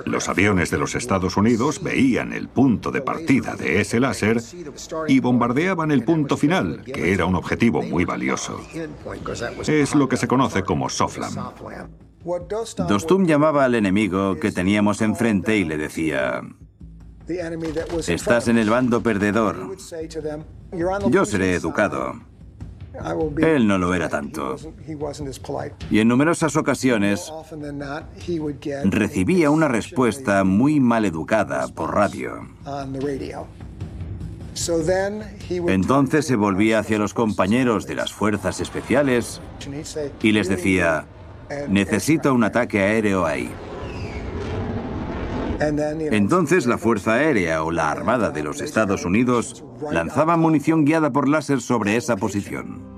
Los 0.05 0.27
aviones 0.27 0.69
de 0.69 0.77
los 0.77 0.95
Estados 0.95 1.37
Unidos 1.37 1.81
veían 1.81 2.33
el 2.33 2.49
punto 2.49 2.91
de 2.91 3.01
partida 3.01 3.55
de 3.55 3.81
ese 3.81 3.99
láser 3.99 4.41
y 5.07 5.19
bombardeaban 5.19 5.91
el 5.91 6.03
punto 6.03 6.35
final, 6.35 6.83
que 6.83 7.13
era 7.13 7.25
un 7.25 7.35
objetivo 7.35 7.81
muy 7.81 8.05
valioso. 8.05 8.59
Es 9.67 9.95
lo 9.95 10.09
que 10.09 10.17
se 10.17 10.27
conoce 10.27 10.63
como 10.63 10.89
SOFLAM. 10.89 11.35
Dostum 12.87 13.25
llamaba 13.25 13.65
al 13.65 13.75
enemigo 13.75 14.39
que 14.39 14.51
teníamos 14.51 15.01
enfrente 15.01 15.57
y 15.57 15.65
le 15.65 15.77
decía, 15.77 16.41
estás 18.07 18.47
en 18.47 18.57
el 18.57 18.69
bando 18.69 19.01
perdedor. 19.01 19.75
Yo 21.09 21.25
seré 21.25 21.55
educado. 21.55 22.32
Él 23.37 23.67
no 23.67 23.77
lo 23.77 23.93
era 23.93 24.09
tanto. 24.09 24.55
Y 25.89 25.99
en 25.99 26.07
numerosas 26.07 26.55
ocasiones 26.55 27.31
recibía 28.85 29.49
una 29.49 29.67
respuesta 29.67 30.43
muy 30.43 30.79
mal 30.79 31.05
educada 31.05 31.67
por 31.69 31.93
radio. 31.93 32.47
Entonces 35.67 36.27
se 36.27 36.35
volvía 36.35 36.79
hacia 36.79 36.99
los 36.99 37.13
compañeros 37.13 37.87
de 37.87 37.95
las 37.95 38.13
fuerzas 38.13 38.59
especiales 38.59 39.41
y 40.21 40.31
les 40.31 40.47
decía, 40.47 41.05
necesito 41.67 42.33
un 42.33 42.43
ataque 42.43 42.79
aéreo 42.79 43.25
ahí. 43.25 43.49
Entonces 45.67 46.65
la 46.65 46.77
Fuerza 46.77 47.13
Aérea 47.13 47.63
o 47.63 47.71
la 47.71 47.91
Armada 47.91 48.29
de 48.29 48.43
los 48.43 48.61
Estados 48.61 49.05
Unidos 49.05 49.63
lanzaba 49.91 50.37
munición 50.37 50.85
guiada 50.85 51.11
por 51.11 51.27
láser 51.27 51.61
sobre 51.61 51.95
esa 51.95 52.15
posición. 52.15 52.92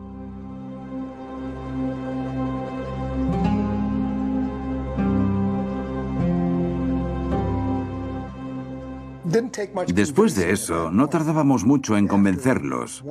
Después 9.88 10.36
de 10.36 10.52
eso, 10.52 10.92
no 10.92 11.08
tardábamos 11.08 11.66
mucho 11.66 11.98
en 11.98 12.08
convencerlos. 12.08 13.04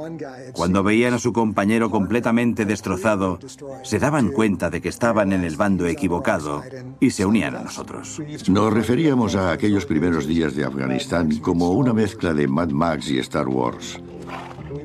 Cuando 0.52 0.82
veían 0.82 1.14
a 1.14 1.18
su 1.18 1.32
compañero 1.32 1.90
completamente 1.90 2.64
destrozado, 2.64 3.38
se 3.82 3.98
daban 3.98 4.30
cuenta 4.30 4.70
de 4.70 4.80
que 4.80 4.88
estaban 4.88 5.32
en 5.32 5.44
el 5.44 5.56
bando 5.56 5.86
equivocado 5.86 6.62
y 7.00 7.10
se 7.10 7.26
unían 7.26 7.56
a 7.56 7.62
nosotros. 7.62 8.20
Nos 8.48 8.72
referíamos 8.72 9.36
a 9.36 9.52
aquellos 9.52 9.86
primeros 9.86 10.26
días 10.26 10.54
de 10.54 10.64
Afganistán 10.64 11.38
como 11.38 11.70
una 11.72 11.92
mezcla 11.92 12.32
de 12.32 12.48
Mad 12.48 12.70
Max 12.70 13.10
y 13.10 13.18
Star 13.18 13.48
Wars. 13.48 14.00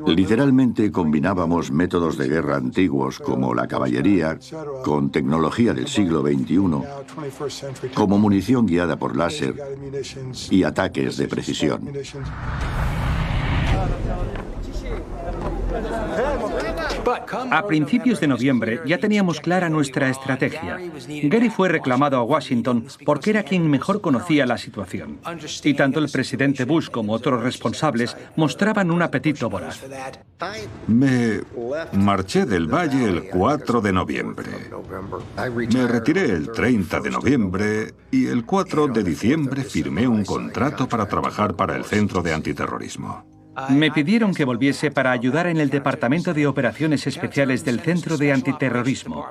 Literalmente 0.07 0.91
combinábamos 0.91 1.71
métodos 1.71 2.17
de 2.17 2.27
guerra 2.27 2.57
antiguos 2.57 3.19
como 3.19 3.53
la 3.53 3.67
caballería 3.67 4.37
con 4.83 5.11
tecnología 5.11 5.73
del 5.73 5.87
siglo 5.87 6.21
XXI, 6.21 7.91
como 7.93 8.17
munición 8.17 8.65
guiada 8.65 8.97
por 8.97 9.15
láser 9.15 9.55
y 10.49 10.63
ataques 10.63 11.17
de 11.17 11.27
precisión. 11.27 11.89
A 17.51 17.67
principios 17.67 18.19
de 18.19 18.27
noviembre 18.27 18.81
ya 18.85 18.97
teníamos 18.97 19.39
clara 19.39 19.69
nuestra 19.69 20.09
estrategia. 20.09 20.77
Gary 21.23 21.49
fue 21.49 21.69
reclamado 21.69 22.17
a 22.17 22.23
Washington 22.23 22.85
porque 23.05 23.31
era 23.31 23.43
quien 23.43 23.69
mejor 23.69 24.01
conocía 24.01 24.45
la 24.45 24.57
situación. 24.57 25.19
Y 25.63 25.73
tanto 25.73 25.99
el 25.99 26.09
presidente 26.09 26.65
Bush 26.65 26.89
como 26.89 27.13
otros 27.13 27.41
responsables 27.43 28.15
mostraban 28.35 28.91
un 28.91 29.01
apetito 29.01 29.49
voraz. 29.49 29.83
Me 30.87 31.41
marché 31.93 32.45
del 32.45 32.67
valle 32.67 33.05
el 33.05 33.29
4 33.29 33.81
de 33.81 33.93
noviembre. 33.93 34.49
Me 35.73 35.87
retiré 35.87 36.25
el 36.25 36.51
30 36.51 36.99
de 37.01 37.09
noviembre 37.09 37.93
y 38.11 38.27
el 38.27 38.45
4 38.45 38.87
de 38.87 39.03
diciembre 39.03 39.63
firmé 39.63 40.07
un 40.07 40.23
contrato 40.23 40.87
para 40.87 41.07
trabajar 41.07 41.55
para 41.55 41.75
el 41.75 41.85
Centro 41.85 42.21
de 42.21 42.33
Antiterrorismo. 42.33 43.28
Me 43.69 43.91
pidieron 43.91 44.33
que 44.33 44.45
volviese 44.45 44.91
para 44.91 45.11
ayudar 45.11 45.47
en 45.47 45.57
el 45.57 45.69
Departamento 45.69 46.33
de 46.33 46.47
Operaciones 46.47 47.05
Especiales 47.07 47.65
del 47.65 47.79
Centro 47.81 48.17
de 48.17 48.31
Antiterrorismo. 48.31 49.25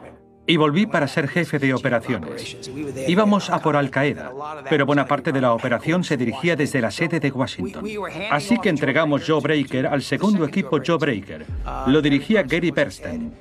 Y 0.46 0.56
volví 0.56 0.86
para 0.86 1.06
ser 1.06 1.28
jefe 1.28 1.58
de 1.58 1.74
operaciones. 1.74 2.70
Íbamos 3.06 3.50
a 3.50 3.58
por 3.58 3.76
Al 3.76 3.90
Qaeda, 3.90 4.32
pero 4.70 4.86
buena 4.86 5.06
parte 5.06 5.30
de 5.30 5.42
la 5.42 5.52
operación 5.52 6.04
se 6.04 6.16
dirigía 6.16 6.56
desde 6.56 6.80
la 6.80 6.90
sede 6.90 7.20
de 7.20 7.30
Washington. 7.30 7.84
Así 8.30 8.58
que 8.58 8.70
entregamos 8.70 9.24
Joe 9.26 9.42
Breaker 9.42 9.86
al 9.86 10.02
segundo 10.02 10.46
equipo 10.46 10.78
Joe 10.84 10.96
Breaker. 10.96 11.44
Lo 11.88 12.00
dirigía 12.00 12.42
Gary 12.44 12.70
Bernstein. 12.70 13.34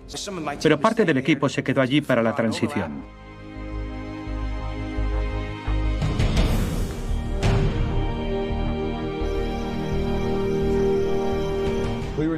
Pero 0.61 0.79
parte 0.79 1.05
del 1.05 1.17
equipo 1.17 1.47
se 1.47 1.63
quedó 1.63 1.81
allí 1.81 2.01
para 2.01 2.21
la 2.21 2.35
transición. 2.35 3.03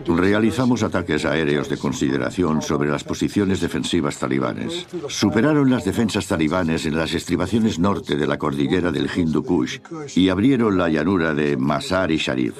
Realizamos 0.05 0.83
ataques 0.83 1.25
aéreos 1.25 1.69
de 1.69 1.77
consideración 1.77 2.62
sobre 2.62 2.89
las 2.89 3.03
posiciones 3.03 3.62
defensivas 3.62 4.17
talibanes. 4.17 4.88
Superaron 5.07 5.69
las 5.69 5.85
defensas 5.85 6.27
talibanes 6.27 6.85
en 6.85 6.95
las 6.95 7.13
estribaciones 7.13 7.79
norte 7.79 8.15
de 8.15 8.27
la 8.27 8.38
cordillera 8.38 8.91
del 8.91 9.09
Hindu 9.13 9.43
Kush 9.43 9.79
y 10.15 10.29
abrieron 10.29 10.77
la 10.77 10.89
llanura 10.89 11.33
de 11.33 11.57
Masar 11.57 12.12
y 12.12 12.17
Sharif. 12.17 12.55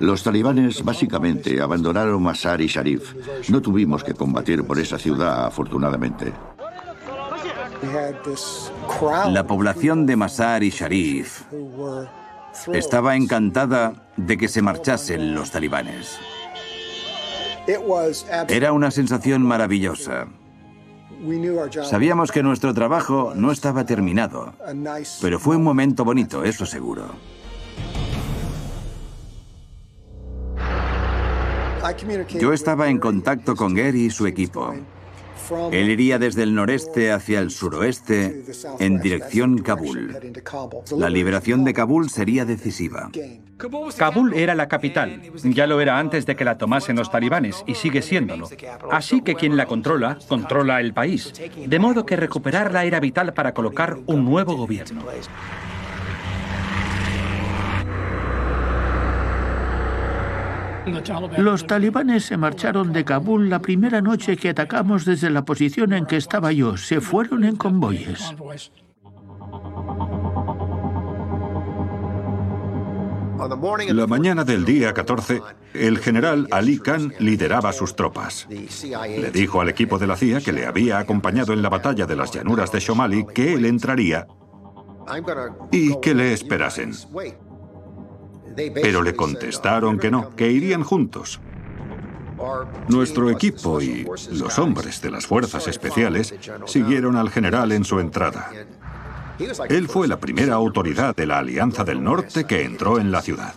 Los 0.00 0.22
talibanes 0.22 0.82
básicamente 0.82 1.60
abandonaron 1.60 2.22
Masar 2.22 2.60
y 2.60 2.66
Sharif. 2.66 3.14
No 3.48 3.60
tuvimos 3.60 4.04
que 4.04 4.14
combatir 4.14 4.64
por 4.64 4.78
esa 4.78 4.98
ciudad, 4.98 5.46
afortunadamente. 5.46 6.32
La 9.30 9.46
población 9.46 10.06
de 10.06 10.16
Masar 10.16 10.62
y 10.62 10.70
Sharif 10.70 11.42
estaba 12.72 13.16
encantada 13.16 14.08
de 14.16 14.36
que 14.36 14.48
se 14.48 14.60
marchasen 14.60 15.34
los 15.34 15.50
talibanes. 15.50 16.18
Era 18.48 18.72
una 18.72 18.90
sensación 18.90 19.42
maravillosa. 19.42 20.26
Sabíamos 21.82 22.32
que 22.32 22.42
nuestro 22.42 22.72
trabajo 22.72 23.32
no 23.34 23.52
estaba 23.52 23.84
terminado, 23.84 24.54
pero 25.20 25.38
fue 25.38 25.56
un 25.56 25.62
momento 25.62 26.04
bonito, 26.04 26.44
eso 26.44 26.64
seguro. 26.64 27.04
Yo 32.38 32.52
estaba 32.52 32.88
en 32.88 32.98
contacto 32.98 33.56
con 33.56 33.74
Gary 33.74 34.06
y 34.06 34.10
su 34.10 34.26
equipo. 34.26 34.74
Él 35.72 35.90
iría 35.90 36.18
desde 36.18 36.42
el 36.42 36.54
noreste 36.54 37.12
hacia 37.12 37.40
el 37.40 37.50
suroeste 37.50 38.44
en 38.78 39.00
dirección 39.00 39.58
Kabul. 39.58 40.16
La 40.96 41.10
liberación 41.10 41.64
de 41.64 41.74
Kabul 41.74 42.10
sería 42.10 42.44
decisiva. 42.44 43.10
Kabul 43.96 44.34
era 44.34 44.54
la 44.54 44.68
capital, 44.68 45.20
ya 45.44 45.66
lo 45.66 45.80
era 45.80 45.98
antes 45.98 46.24
de 46.26 46.36
que 46.36 46.44
la 46.44 46.56
tomasen 46.56 46.96
los 46.96 47.10
talibanes 47.10 47.62
y 47.66 47.74
sigue 47.74 48.02
siéndolo. 48.02 48.48
Así 48.90 49.20
que 49.22 49.34
quien 49.34 49.56
la 49.56 49.66
controla, 49.66 50.18
controla 50.28 50.80
el 50.80 50.94
país. 50.94 51.32
De 51.66 51.78
modo 51.78 52.06
que 52.06 52.16
recuperarla 52.16 52.84
era 52.84 53.00
vital 53.00 53.34
para 53.34 53.52
colocar 53.52 53.98
un 54.06 54.24
nuevo 54.24 54.56
gobierno. 54.56 55.04
Los 61.38 61.66
talibanes 61.66 62.24
se 62.24 62.36
marcharon 62.36 62.92
de 62.92 63.04
Kabul 63.04 63.48
la 63.48 63.60
primera 63.60 64.00
noche 64.00 64.36
que 64.36 64.50
atacamos 64.50 65.04
desde 65.04 65.30
la 65.30 65.44
posición 65.44 65.92
en 65.92 66.06
que 66.06 66.16
estaba 66.16 66.52
yo. 66.52 66.76
Se 66.76 67.00
fueron 67.00 67.44
en 67.44 67.56
convoyes. 67.56 68.34
La 73.88 74.06
mañana 74.06 74.44
del 74.44 74.64
día 74.64 74.92
14, 74.92 75.40
el 75.72 75.98
general 75.98 76.46
Ali 76.50 76.78
Khan 76.78 77.14
lideraba 77.18 77.72
sus 77.72 77.96
tropas. 77.96 78.46
Le 78.48 79.30
dijo 79.30 79.60
al 79.60 79.68
equipo 79.68 79.98
de 79.98 80.06
la 80.06 80.16
CIA 80.16 80.40
que 80.40 80.52
le 80.52 80.66
había 80.66 80.98
acompañado 80.98 81.52
en 81.52 81.62
la 81.62 81.70
batalla 81.70 82.06
de 82.06 82.16
las 82.16 82.32
llanuras 82.32 82.70
de 82.70 82.80
Somali 82.80 83.24
que 83.34 83.54
él 83.54 83.64
entraría 83.64 84.26
y 85.72 85.98
que 86.00 86.14
le 86.14 86.32
esperasen. 86.32 86.92
Pero 88.56 89.02
le 89.02 89.14
contestaron 89.14 89.98
que 89.98 90.10
no, 90.10 90.34
que 90.36 90.50
irían 90.50 90.82
juntos. 90.82 91.40
Nuestro 92.88 93.30
equipo 93.30 93.80
y 93.80 94.06
los 94.32 94.58
hombres 94.58 95.02
de 95.02 95.10
las 95.10 95.26
fuerzas 95.26 95.68
especiales 95.68 96.34
siguieron 96.66 97.16
al 97.16 97.30
general 97.30 97.72
en 97.72 97.84
su 97.84 98.00
entrada. 98.00 98.50
Él 99.68 99.88
fue 99.88 100.08
la 100.08 100.18
primera 100.18 100.54
autoridad 100.54 101.14
de 101.14 101.26
la 101.26 101.38
Alianza 101.38 101.84
del 101.84 102.02
Norte 102.02 102.44
que 102.44 102.64
entró 102.64 102.98
en 102.98 103.10
la 103.10 103.22
ciudad. 103.22 103.54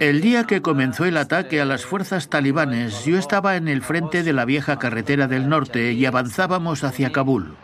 El 0.00 0.20
día 0.20 0.44
que 0.46 0.60
comenzó 0.60 1.06
el 1.06 1.16
ataque 1.16 1.60
a 1.60 1.64
las 1.64 1.86
fuerzas 1.86 2.28
talibanes, 2.28 3.04
yo 3.04 3.16
estaba 3.16 3.56
en 3.56 3.68
el 3.68 3.82
frente 3.82 4.22
de 4.22 4.32
la 4.32 4.44
vieja 4.44 4.78
carretera 4.78 5.28
del 5.28 5.48
norte 5.48 5.92
y 5.92 6.04
avanzábamos 6.04 6.84
hacia 6.84 7.10
Kabul. 7.10 7.54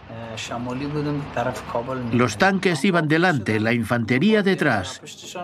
Los 2.13 2.39
tanques 2.39 2.85
iban 2.85 3.09
delante, 3.09 3.61
la 3.61 3.73
infantería 3.73 4.43
detrás. 4.43 5.01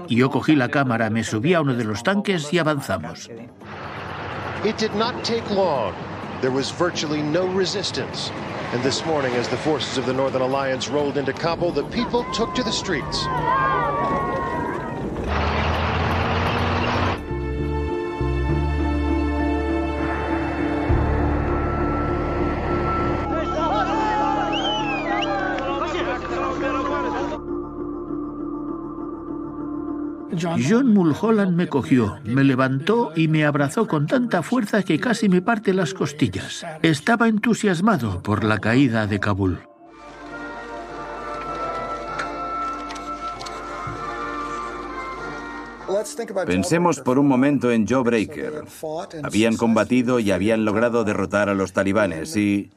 Y 0.08 0.16
yo 0.16 0.30
cogí 0.30 0.56
la 0.56 0.68
cámara, 0.68 1.10
me 1.10 1.24
subí 1.24 1.54
a 1.54 1.60
uno 1.60 1.74
de 1.74 1.84
los 1.84 2.02
tanques 2.02 2.52
y 2.52 2.58
avanzamos. 2.58 3.30
It 4.64 4.78
did 4.78 4.94
not 4.94 5.22
take 5.24 5.48
long. 5.50 5.92
There 6.40 6.50
was 6.50 6.70
virtually 6.70 7.22
no 7.22 7.46
resistance. 7.46 8.30
And 8.72 8.82
this 8.82 9.04
morning, 9.06 9.34
as 9.34 9.48
the 9.48 9.56
forces 9.58 9.98
of 9.98 10.06
the 10.06 10.12
Northern 10.12 10.42
Alliance 10.42 10.88
rolled 10.88 11.16
into 11.16 11.32
Kabul, 11.32 11.70
the 11.70 11.84
people 11.84 12.24
took 12.32 12.54
to 12.54 12.62
the 12.62 12.72
streets. 12.72 13.24
John 30.40 30.92
Mulholland 30.92 31.56
me 31.56 31.68
cogió, 31.68 32.18
me 32.24 32.44
levantó 32.44 33.12
y 33.14 33.28
me 33.28 33.44
abrazó 33.44 33.86
con 33.86 34.06
tanta 34.06 34.42
fuerza 34.42 34.82
que 34.82 34.98
casi 34.98 35.28
me 35.28 35.42
parte 35.42 35.72
las 35.72 35.94
costillas. 35.94 36.64
Estaba 36.82 37.28
entusiasmado 37.28 38.22
por 38.22 38.44
la 38.44 38.58
caída 38.58 39.06
de 39.06 39.20
Kabul. 39.20 39.58
Pensemos 46.46 47.00
por 47.00 47.18
un 47.18 47.28
momento 47.28 47.70
en 47.70 47.86
Joe 47.86 48.02
Breaker. 48.02 48.64
Habían 49.22 49.56
combatido 49.56 50.18
y 50.18 50.30
habían 50.30 50.64
logrado 50.64 51.04
derrotar 51.04 51.48
a 51.48 51.54
los 51.54 51.72
talibanes 51.72 52.36
y... 52.36 52.70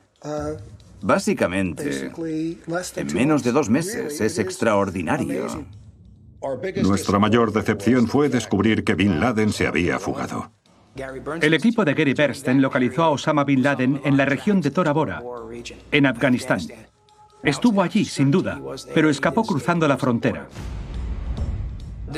Básicamente, 1.00 2.12
en 2.96 3.14
menos 3.14 3.44
de 3.44 3.52
dos 3.52 3.70
meses 3.70 4.20
es 4.20 4.40
extraordinario. 4.40 5.66
Nuestra 6.84 7.20
mayor 7.20 7.52
decepción 7.52 8.08
fue 8.08 8.30
descubrir 8.30 8.84
que 8.84 8.96
Bin 8.96 9.20
Laden 9.20 9.52
se 9.52 9.68
había 9.68 10.00
fugado. 10.00 10.52
El 11.42 11.54
equipo 11.54 11.86
de 11.86 11.94
Gary 11.94 12.14
Bernstein 12.14 12.62
localizó 12.62 13.04
a 13.04 13.10
Osama 13.10 13.44
Bin 13.44 13.62
Laden 13.62 14.02
en 14.04 14.18
la 14.18 14.26
región 14.26 14.62
de 14.62 14.72
Tora 14.72 14.94
Bora, 14.94 15.22
en 15.92 16.06
Afganistán. 16.06 16.60
Estuvo 17.44 17.82
allí, 17.82 18.04
sin 18.04 18.32
duda, 18.32 18.60
pero 18.94 19.10
escapó 19.10 19.44
cruzando 19.44 19.88
la 19.88 19.98
frontera. 19.98 20.48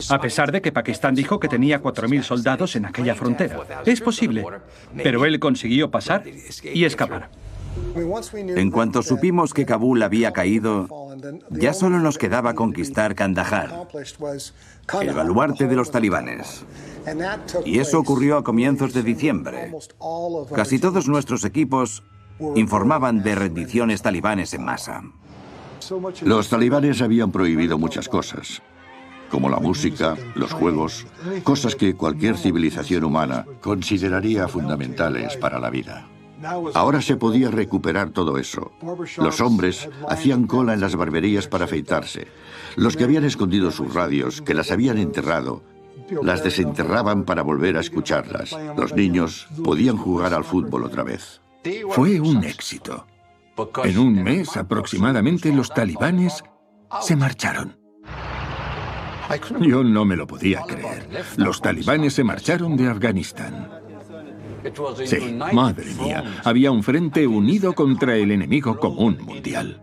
A 0.10 0.22
pesar 0.22 0.52
de 0.52 0.62
que 0.62 0.72
Pakistán 0.72 1.16
dijo 1.16 1.40
que 1.40 1.48
tenía 1.48 1.82
4.000 1.82 2.22
soldados 2.24 2.76
en 2.76 2.86
aquella 2.86 3.16
frontera. 3.16 3.60
Es 3.86 4.02
posible, 4.02 4.46
pero 5.04 5.26
él 5.26 5.40
consiguió 5.40 5.90
pasar 5.90 6.24
y 6.64 6.86
escapar. 6.86 7.30
En 8.56 8.72
cuanto 8.72 9.02
supimos 9.02 9.54
que 9.54 9.66
Kabul 9.66 10.02
había 10.04 10.32
caído, 10.32 10.88
ya 11.50 11.74
solo 11.74 12.00
nos 12.00 12.18
quedaba 12.18 12.54
conquistar 12.54 13.16
Kandahar, 13.16 13.88
el 15.02 15.14
baluarte 15.14 15.68
de 15.68 15.76
los 15.76 15.92
talibanes. 15.92 16.66
Y 17.66 17.80
eso 17.80 18.00
ocurrió 18.00 18.38
a 18.38 18.44
comienzos 18.44 18.94
de 18.94 19.04
diciembre. 19.04 19.74
Casi 20.54 20.80
todos 20.80 21.08
nuestros 21.08 21.44
equipos 21.46 22.04
informaban 22.56 23.22
de 23.24 23.36
rendiciones 23.36 24.02
talibanes 24.02 24.54
en 24.54 24.64
masa. 24.64 25.04
Los 26.22 26.50
talibanes 26.50 27.02
habían 27.02 27.32
prohibido 27.32 27.78
muchas 27.78 28.08
cosas, 28.08 28.62
como 29.30 29.50
la 29.50 29.60
música, 29.60 30.16
los 30.36 30.54
juegos, 30.54 31.08
cosas 31.44 31.76
que 31.76 31.96
cualquier 31.96 32.38
civilización 32.38 33.04
humana 33.04 33.46
consideraría 33.62 34.48
fundamentales 34.48 35.36
para 35.38 35.60
la 35.60 35.70
vida. 35.70 36.08
Ahora 36.74 37.02
se 37.02 37.16
podía 37.16 37.52
recuperar 37.52 38.12
todo 38.12 38.38
eso. 38.38 38.72
Los 39.18 39.42
hombres 39.42 39.90
hacían 40.08 40.48
cola 40.48 40.74
en 40.74 40.82
las 40.82 40.96
barberías 40.96 41.48
para 41.48 41.66
afeitarse. 41.66 42.28
Los 42.76 42.96
que 42.96 43.04
habían 43.04 43.26
escondido 43.26 43.72
sus 43.72 43.94
radios, 43.94 44.42
que 44.42 44.54
las 44.54 44.72
habían 44.72 44.98
enterrado, 44.98 45.64
las 46.24 46.44
desenterraban 46.44 47.24
para 47.24 47.44
volver 47.44 47.78
a 47.78 47.82
escucharlas. 47.82 48.56
Los 48.78 48.94
niños 48.94 49.48
podían 49.64 49.98
jugar 49.98 50.34
al 50.34 50.44
fútbol 50.44 50.86
otra 50.86 51.04
vez. 51.04 51.42
Fue 51.90 52.20
un 52.20 52.44
éxito. 52.44 53.06
En 53.84 53.98
un 53.98 54.24
mes 54.24 54.56
aproximadamente 54.56 55.52
los 55.52 55.74
talibanes 55.74 56.44
se 57.02 57.16
marcharon. 57.16 57.78
Yo 59.60 59.84
no 59.84 60.06
me 60.06 60.16
lo 60.16 60.26
podía 60.26 60.62
creer. 60.64 61.08
Los 61.38 61.62
talibanes 61.62 62.14
se 62.14 62.24
marcharon 62.24 62.76
de 62.78 62.88
Afganistán. 62.88 63.79
Sí, 65.06 65.38
madre 65.54 65.94
mía, 65.96 66.42
había 66.44 66.72
un 66.72 66.84
frente 66.84 67.26
unido 67.28 67.74
contra 67.74 68.16
el 68.16 68.32
enemigo 68.32 68.78
común 68.80 69.18
mundial. 69.22 69.82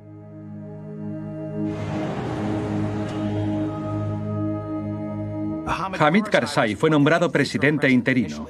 Hamid 5.98 6.24
Karzai 6.24 6.74
fue 6.74 6.90
nombrado 6.90 7.30
presidente 7.30 7.90
interino. 7.90 8.46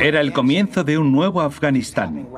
Era 0.00 0.20
el 0.20 0.32
comienzo 0.32 0.82
de 0.82 0.98
un 0.98 1.12
nuevo 1.12 1.40
Afganistán. 1.40 2.28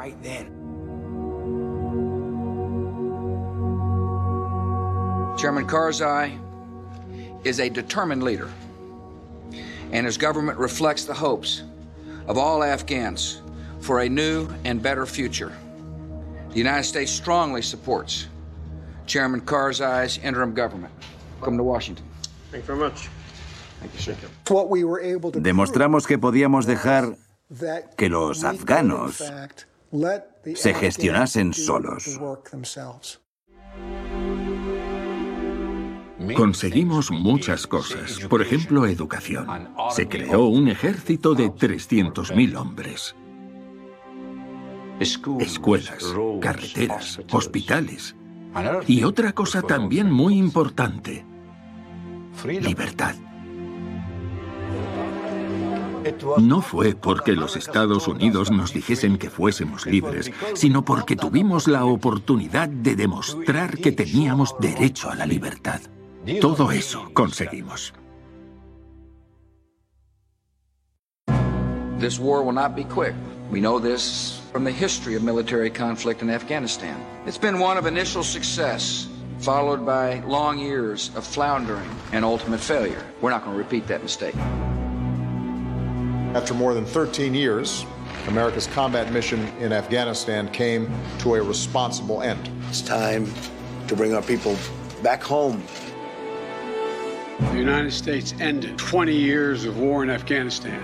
Chairman 5.37 5.67
Karzai 5.67 6.39
is 7.45 7.59
a 7.59 7.69
determined 7.69 8.23
leader, 8.23 8.49
and 9.93 10.07
his 10.07 10.17
government 10.17 10.59
reflects 10.59 11.05
the 11.05 11.15
hopes 11.15 11.63
of 12.27 12.39
all 12.39 12.63
Afghans 12.63 13.43
for 13.81 14.01
a 14.01 14.09
new 14.09 14.49
and 14.65 14.83
better 14.83 15.07
future. 15.07 15.53
The 16.51 16.59
United 16.59 16.85
States 16.85 17.13
strongly 17.13 17.63
supports 17.63 18.29
Chairman 19.07 19.41
Karzai's 19.41 20.19
interim 20.19 20.55
government. 20.55 20.93
Welcome 21.41 21.57
to 21.59 21.65
Washington. 21.65 22.07
Thank 22.51 22.65
you 22.65 22.75
very 22.75 22.79
much. 22.79 23.09
Thank 23.81 23.95
you 23.95 24.15
shukriya 24.15 24.69
we 24.69 24.85
demostramos 25.41 26.07
que 26.07 26.19
podíamos 26.19 26.67
dejar 26.67 27.17
que 27.97 28.09
los 28.09 28.45
afganos 28.45 29.23
se 30.55 30.75
gestionasen 30.75 31.53
solos. 31.53 32.19
Conseguimos 36.37 37.11
muchas 37.11 37.67
cosas, 37.67 38.21
por 38.29 38.43
ejemplo, 38.43 38.87
educación. 38.87 39.71
Se 39.91 40.09
creó 40.09 40.45
un 40.47 40.69
ejército 40.69 41.35
de 41.35 41.51
300.000 41.51 42.57
hombres. 42.57 43.15
Escuelas, 45.01 46.15
carreteras, 46.41 47.21
hospitales. 47.31 48.15
Y 48.87 49.05
otra 49.05 49.33
cosa 49.33 49.63
también 49.63 50.11
muy 50.11 50.37
importante, 50.37 51.25
libertad. 52.61 53.15
No 56.39 56.61
fue 56.61 56.95
porque 56.95 57.33
los 57.33 57.57
Estados 57.57 58.09
Unidos 58.09 58.51
nos 58.51 58.73
dijesen 58.73 59.19
que 59.19 59.31
fuésemos 59.31 59.87
libres, 59.87 60.33
sino 60.55 60.85
porque 60.85 61.17
tuvimos 61.17 61.69
la 61.69 61.85
oportunidad 61.85 62.69
de 62.69 62.97
demostrar 62.97 63.79
que 63.79 63.93
teníamos 63.93 64.55
derecho 64.59 65.11
a 65.11 65.15
la 65.15 65.27
libertad. 65.27 65.81
Todo 66.41 66.69
eso 66.69 67.11
conseguimos. 67.15 67.93
This 71.99 72.19
war 72.19 72.43
will 72.45 72.53
not 72.53 72.77
be 72.77 72.85
quick. 72.85 73.15
We 73.51 73.61
know 73.61 73.79
this 73.79 74.41
from 74.53 74.65
the 74.65 74.71
history 74.71 75.15
of 75.15 75.23
military 75.23 75.71
conflict 75.71 76.23
in 76.23 76.31
Afghanistan. 76.31 77.01
It's 77.27 77.39
been 77.39 77.59
one 77.59 77.77
of 77.77 77.87
initial 77.87 78.23
success, 78.23 79.09
followed 79.39 79.85
by 79.85 80.21
long 80.21 80.59
years 80.59 81.11
of 81.17 81.27
floundering 81.27 81.89
and 82.13 82.25
ultimate 82.25 82.61
failure. 82.61 83.05
We're 83.21 83.31
not 83.31 83.45
going 83.45 83.57
to 83.57 83.59
repeat 83.59 83.89
that 83.89 84.03
mistake. 84.03 84.37
After 86.35 86.55
more 86.55 86.73
than 86.73 86.87
13 86.87 87.35
years, 87.35 87.85
America's 88.29 88.69
combat 88.69 89.13
mission 89.13 89.41
in 89.59 89.73
Afghanistan 89.73 90.49
came 90.51 90.89
to 91.19 91.35
a 91.35 91.43
responsible 91.43 92.23
end. 92.23 92.49
It's 92.69 92.81
time 92.81 93.33
to 93.89 93.97
bring 93.97 94.15
our 94.15 94.23
people 94.23 94.57
back 95.03 95.23
home. 95.23 95.63
The 97.51 97.59
United 97.59 97.93
States 97.93 98.35
ended 98.41 98.79
20 98.79 99.15
years 99.15 99.65
of 99.67 99.79
war 99.79 100.03
in 100.03 100.11
Afghanistan, 100.11 100.83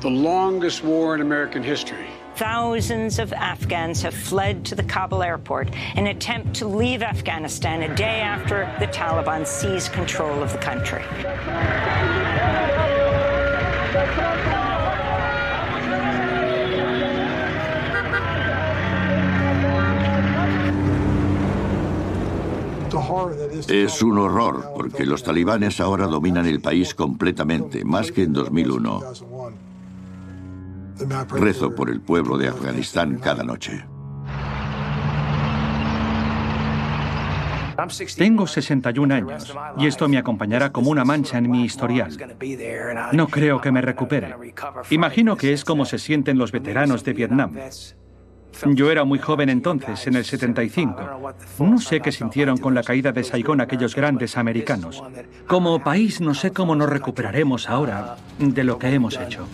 the 0.00 0.10
longest 0.10 0.84
war 0.84 1.14
in 1.14 1.20
American 1.20 1.62
history. 1.62 2.06
Thousands 2.36 3.18
of 3.18 3.32
Afghans 3.32 4.02
have 4.02 4.14
fled 4.14 4.64
to 4.66 4.74
the 4.74 4.82
Kabul 4.82 5.22
airport 5.22 5.68
in 5.68 6.06
an 6.06 6.06
attempt 6.08 6.54
to 6.56 6.66
leave 6.66 7.02
Afghanistan 7.02 7.82
a 7.82 7.94
day 7.94 8.20
after 8.20 8.70
the 8.78 8.86
Taliban 8.86 9.46
seized 9.46 9.92
control 9.92 10.42
of 10.42 10.52
the 10.52 10.58
country. 10.58 11.04
Es 23.68 24.02
un 24.02 24.18
horror 24.18 24.72
porque 24.74 25.06
los 25.06 25.22
talibanes 25.22 25.80
ahora 25.80 26.06
dominan 26.06 26.46
el 26.46 26.60
país 26.60 26.94
completamente, 26.94 27.84
más 27.84 28.10
que 28.12 28.22
en 28.22 28.32
2001. 28.32 29.00
Rezo 31.30 31.74
por 31.74 31.90
el 31.90 32.00
pueblo 32.00 32.36
de 32.36 32.48
Afganistán 32.48 33.18
cada 33.18 33.42
noche. 33.42 33.84
Tengo 38.16 38.46
61 38.46 39.14
años 39.14 39.56
y 39.78 39.86
esto 39.86 40.08
me 40.08 40.18
acompañará 40.18 40.70
como 40.70 40.90
una 40.90 41.04
mancha 41.04 41.38
en 41.38 41.50
mi 41.50 41.64
historial. 41.64 42.14
No 43.12 43.28
creo 43.28 43.60
que 43.60 43.72
me 43.72 43.80
recupere. 43.80 44.34
Imagino 44.90 45.36
que 45.36 45.52
es 45.52 45.64
como 45.64 45.86
se 45.86 45.98
sienten 45.98 46.36
los 46.36 46.52
veteranos 46.52 47.04
de 47.04 47.12
Vietnam. 47.14 47.56
Yo 48.66 48.90
era 48.90 49.04
muy 49.04 49.18
joven 49.18 49.48
entonces, 49.48 50.06
en 50.06 50.16
el 50.16 50.24
75. 50.24 51.32
No 51.58 51.78
sé 51.78 52.00
qué 52.00 52.12
sintieron 52.12 52.58
con 52.58 52.74
la 52.74 52.82
caída 52.82 53.12
de 53.12 53.24
Saigón 53.24 53.60
aquellos 53.60 53.94
grandes 53.94 54.36
americanos. 54.36 55.02
Como 55.46 55.82
país 55.82 56.20
no 56.20 56.34
sé 56.34 56.52
cómo 56.52 56.74
nos 56.76 56.90
recuperaremos 56.90 57.68
ahora 57.68 58.16
de 58.38 58.64
lo 58.64 58.78
que 58.78 58.92
hemos 58.92 59.18
hecho. 59.18 59.46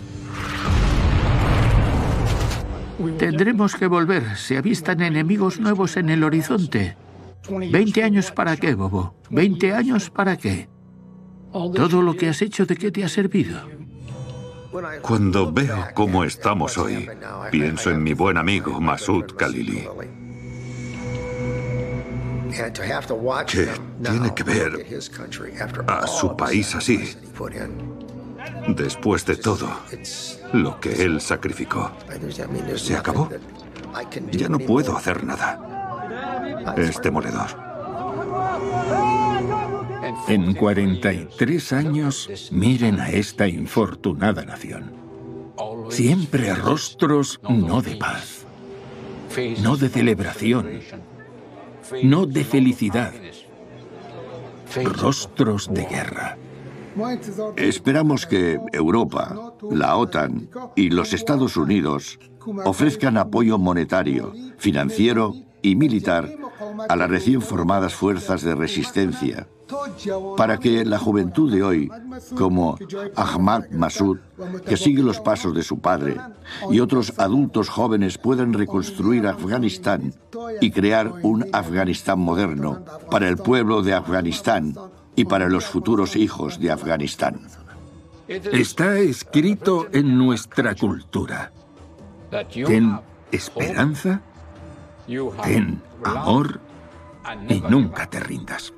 Tendremos 3.17 3.75
que 3.75 3.87
volver. 3.87 4.35
Se 4.37 4.57
avistan 4.57 5.01
enemigos 5.01 5.59
nuevos 5.59 5.97
en 5.97 6.09
el 6.09 6.23
horizonte. 6.23 6.97
¿20 7.47 8.03
años 8.03 8.31
para 8.31 8.57
qué, 8.57 8.73
Bobo? 8.73 9.15
¿20 9.29 9.73
años 9.73 10.09
para 10.09 10.35
qué? 10.37 10.67
Todo 11.51 12.01
lo 12.01 12.15
que 12.15 12.27
has 12.29 12.41
hecho, 12.41 12.65
¿de 12.65 12.75
qué 12.75 12.91
te 12.91 13.03
ha 13.03 13.09
servido? 13.09 13.76
Cuando 15.01 15.51
veo 15.51 15.87
cómo 15.93 16.23
estamos 16.23 16.77
hoy, 16.77 17.09
pienso 17.51 17.89
en 17.91 18.03
mi 18.03 18.13
buen 18.13 18.37
amigo 18.37 18.79
Masud 18.79 19.25
Khalili. 19.37 19.87
Que 23.45 23.69
tiene 24.03 24.33
que 24.33 24.43
ver 24.43 25.03
a 25.87 26.07
su 26.07 26.35
país 26.35 26.75
así, 26.75 27.15
después 28.67 29.25
de 29.25 29.35
todo 29.35 29.69
lo 30.53 30.79
que 30.79 31.03
él 31.03 31.21
sacrificó. 31.21 31.91
Se 32.75 32.95
acabó. 32.95 33.29
Ya 34.31 34.49
no 34.49 34.59
puedo 34.59 34.97
hacer 34.97 35.23
nada. 35.23 35.59
Es 36.77 37.01
demoledor. 37.01 37.47
En 40.27 40.53
43 40.53 41.73
años, 41.73 42.49
miren 42.51 42.99
a 42.99 43.09
esta 43.09 43.47
infortunada 43.47 44.43
nación. 44.45 44.93
Siempre 45.89 46.53
rostros 46.53 47.39
no 47.49 47.81
de 47.81 47.95
paz, 47.95 48.45
no 49.61 49.77
de 49.77 49.89
celebración, 49.89 50.81
no 52.03 52.25
de 52.25 52.43
felicidad, 52.43 53.13
Rostros 54.83 55.73
de 55.73 55.85
guerra. 55.85 56.37
Esperamos 57.55 58.25
que 58.25 58.59
Europa, 58.73 59.53
la 59.71 59.95
OTAN 59.95 60.49
y 60.75 60.89
los 60.89 61.13
Estados 61.13 61.55
Unidos 61.57 62.19
ofrezcan 62.65 63.17
apoyo 63.17 63.57
monetario, 63.57 64.33
financiero 64.57 65.33
y 65.61 65.75
militar 65.75 66.29
a 66.89 66.95
las 66.95 67.09
recién 67.09 67.41
formadas 67.41 67.93
fuerzas 67.93 68.41
de 68.41 68.55
resistencia 68.55 69.47
para 70.37 70.57
que 70.57 70.85
la 70.85 70.97
juventud 70.97 71.51
de 71.51 71.63
hoy, 71.63 71.91
como 72.35 72.77
Ahmad 73.15 73.69
Massoud, 73.71 74.19
que 74.65 74.77
sigue 74.77 75.03
los 75.03 75.19
pasos 75.19 75.53
de 75.53 75.63
su 75.63 75.79
padre, 75.79 76.17
y 76.71 76.79
otros 76.79 77.13
adultos 77.17 77.69
jóvenes 77.69 78.17
puedan 78.17 78.53
reconstruir 78.53 79.27
Afganistán 79.27 80.13
y 80.61 80.71
crear 80.71 81.11
un 81.23 81.45
Afganistán 81.51 82.19
moderno 82.19 82.83
para 83.11 83.27
el 83.27 83.37
pueblo 83.37 83.81
de 83.81 83.93
Afganistán 83.93 84.73
y 85.15 85.25
para 85.25 85.49
los 85.49 85.65
futuros 85.65 86.15
hijos 86.15 86.59
de 86.59 86.71
Afganistán. 86.71 87.41
Está 88.27 88.97
escrito 88.99 89.87
en 89.91 90.17
nuestra 90.17 90.75
cultura. 90.75 91.51
Ten 92.51 92.99
esperanza, 93.31 94.21
ten 95.43 95.81
amor 96.03 96.59
y 97.49 97.61
nunca 97.61 98.09
te 98.09 98.19
rindas. 98.19 98.73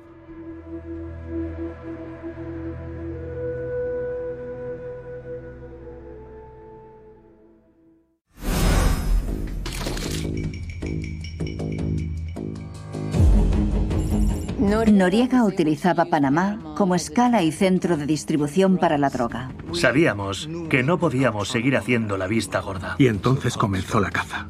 Noriega 15.00 15.44
utilizaba 15.44 16.04
Panamá 16.04 16.58
como 16.76 16.94
escala 16.94 17.42
y 17.42 17.52
centro 17.52 17.96
de 17.96 18.04
distribución 18.04 18.76
para 18.76 18.98
la 18.98 19.08
droga. 19.08 19.50
Sabíamos 19.72 20.48
que 20.68 20.82
no 20.82 20.98
podíamos 20.98 21.48
seguir 21.48 21.76
haciendo 21.76 22.18
la 22.18 22.26
vista 22.26 22.60
gorda. 22.60 22.96
Y 22.98 23.06
entonces 23.06 23.56
comenzó 23.56 23.98
la 23.98 24.10
caza. 24.10 24.48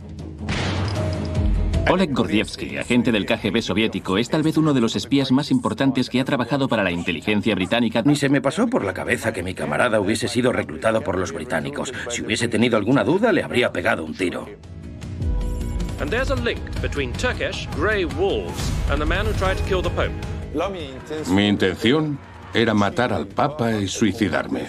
Oleg 1.89 2.13
Gordievsky, 2.13 2.77
agente 2.77 3.13
del 3.13 3.27
KGB 3.27 3.63
soviético, 3.63 4.19
es 4.19 4.29
tal 4.29 4.43
vez 4.43 4.57
uno 4.57 4.75
de 4.75 4.81
los 4.81 4.97
espías 4.97 5.33
más 5.33 5.51
importantes 5.51 6.09
que 6.09 6.21
ha 6.21 6.25
trabajado 6.25 6.69
para 6.69 6.85
la 6.85 6.91
inteligencia 6.91 7.55
británica. 7.55 8.03
Ni 8.05 8.17
se 8.17 8.29
me 8.29 8.41
pasó 8.41 8.67
por 8.67 8.85
la 8.85 8.93
cabeza 8.93 9.33
que 9.33 9.43
mi 9.43 9.55
camarada 9.55 10.01
hubiese 10.01 10.29
sido 10.29 10.53
reclutado 10.53 11.03
por 11.03 11.19
los 11.19 11.33
británicos. 11.33 11.93
Si 12.09 12.23
hubiese 12.23 12.49
tenido 12.49 12.77
alguna 12.77 13.05
duda, 13.05 13.33
le 13.33 13.43
habría 13.43 13.73
pegado 13.73 14.05
un 14.05 14.15
tiro. 14.15 14.47
And 16.01 16.11
there's 16.11 16.31
a 16.31 16.37
link 16.37 16.61
between 16.81 17.13
Turkish 17.13 17.69
grey 17.77 18.05
wolves 18.05 18.73
and 18.91 18.99
the 18.99 19.07
man 19.07 19.27
who 19.27 19.33
tried 19.35 19.57
to 19.59 19.65
kill 19.65 19.83
the 19.83 19.91
Pope. 19.91 20.13
Mi 21.29 21.47
intención 21.47 22.19
era 22.55 22.75
matar 22.75 23.13
al 23.13 23.27
Papa 23.27 23.73
y 23.73 23.87
suicidarme. 23.87 24.69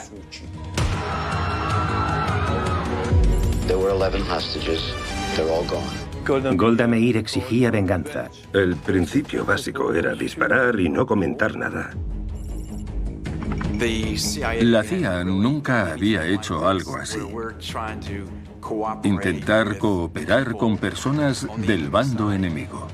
There 3.68 3.78
were 3.78 3.92
11 3.92 4.22
hostages. 4.30 4.94
They're 5.36 5.50
all 5.50 5.64
gone. 5.64 6.11
Golda 6.26 6.88
Meir 6.88 7.18
exigía 7.18 7.72
venganza. 7.72 8.30
El 8.54 8.76
principio 8.76 9.46
básico 9.46 9.94
era 9.94 10.14
disparar 10.14 10.80
y 10.80 10.90
no 10.90 11.06
comentar 11.06 11.56
nada. 11.56 11.92
La 14.62 14.84
CIA 14.84 15.24
nunca 15.24 15.92
había 15.94 16.26
hecho 16.28 16.68
algo 16.68 16.98
así. 16.98 17.20
Intentar 19.04 19.78
cooperar 19.80 20.56
con 20.56 20.78
personas 20.78 21.48
del 21.58 21.90
bando 21.90 22.32
enemigo. 22.32 22.88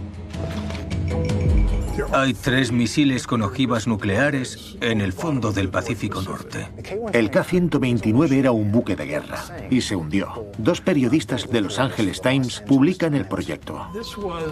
Hay 2.14 2.34
tres 2.34 2.72
misiles 2.72 3.28
con 3.28 3.42
ojivas 3.42 3.86
nucleares 3.86 4.78
en 4.82 5.02
el 5.02 5.12
fondo 5.12 5.52
del 5.52 5.70
Pacífico 5.70 6.22
Norte. 6.22 6.70
El 7.14 7.30
K-129 7.30 8.32
era 8.32 8.52
un 8.52 8.72
buque 8.72 8.96
de 8.96 9.06
guerra 9.06 9.44
y 9.70 9.82
se 9.82 9.96
hundió. 9.96 10.46
Dos 10.58 10.80
periodistas 10.80 11.50
de 11.50 11.62
Los 11.62 11.80
Angeles 11.80 12.22
Times 12.22 12.62
publican 12.66 13.14
el 13.14 13.28
proyecto. 13.28 13.88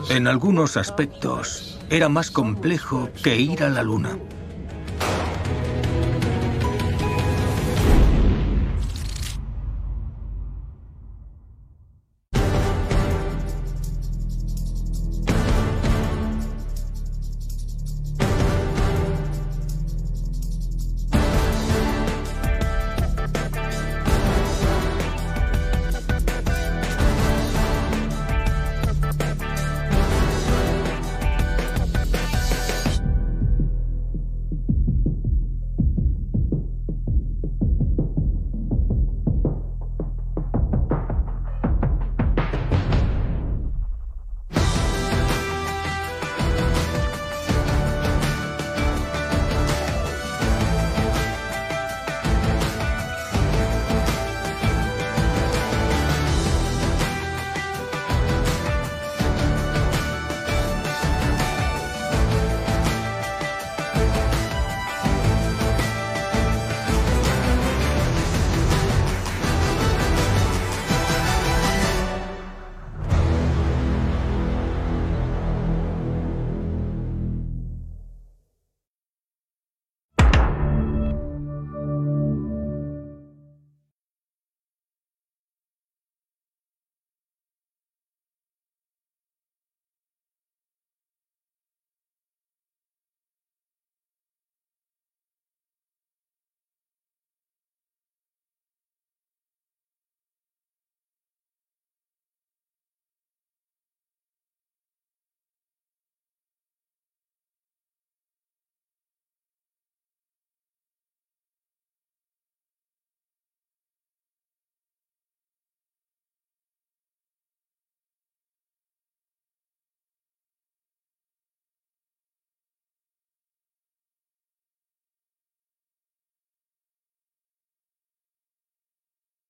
En 0.09 0.27
algunos 0.27 0.75
aspectos, 0.75 1.79
era 1.89 2.09
más 2.09 2.29
complejo 2.29 3.09
que 3.23 3.39
ir 3.39 3.63
a 3.63 3.69
la 3.69 3.83
Luna. 3.83 4.17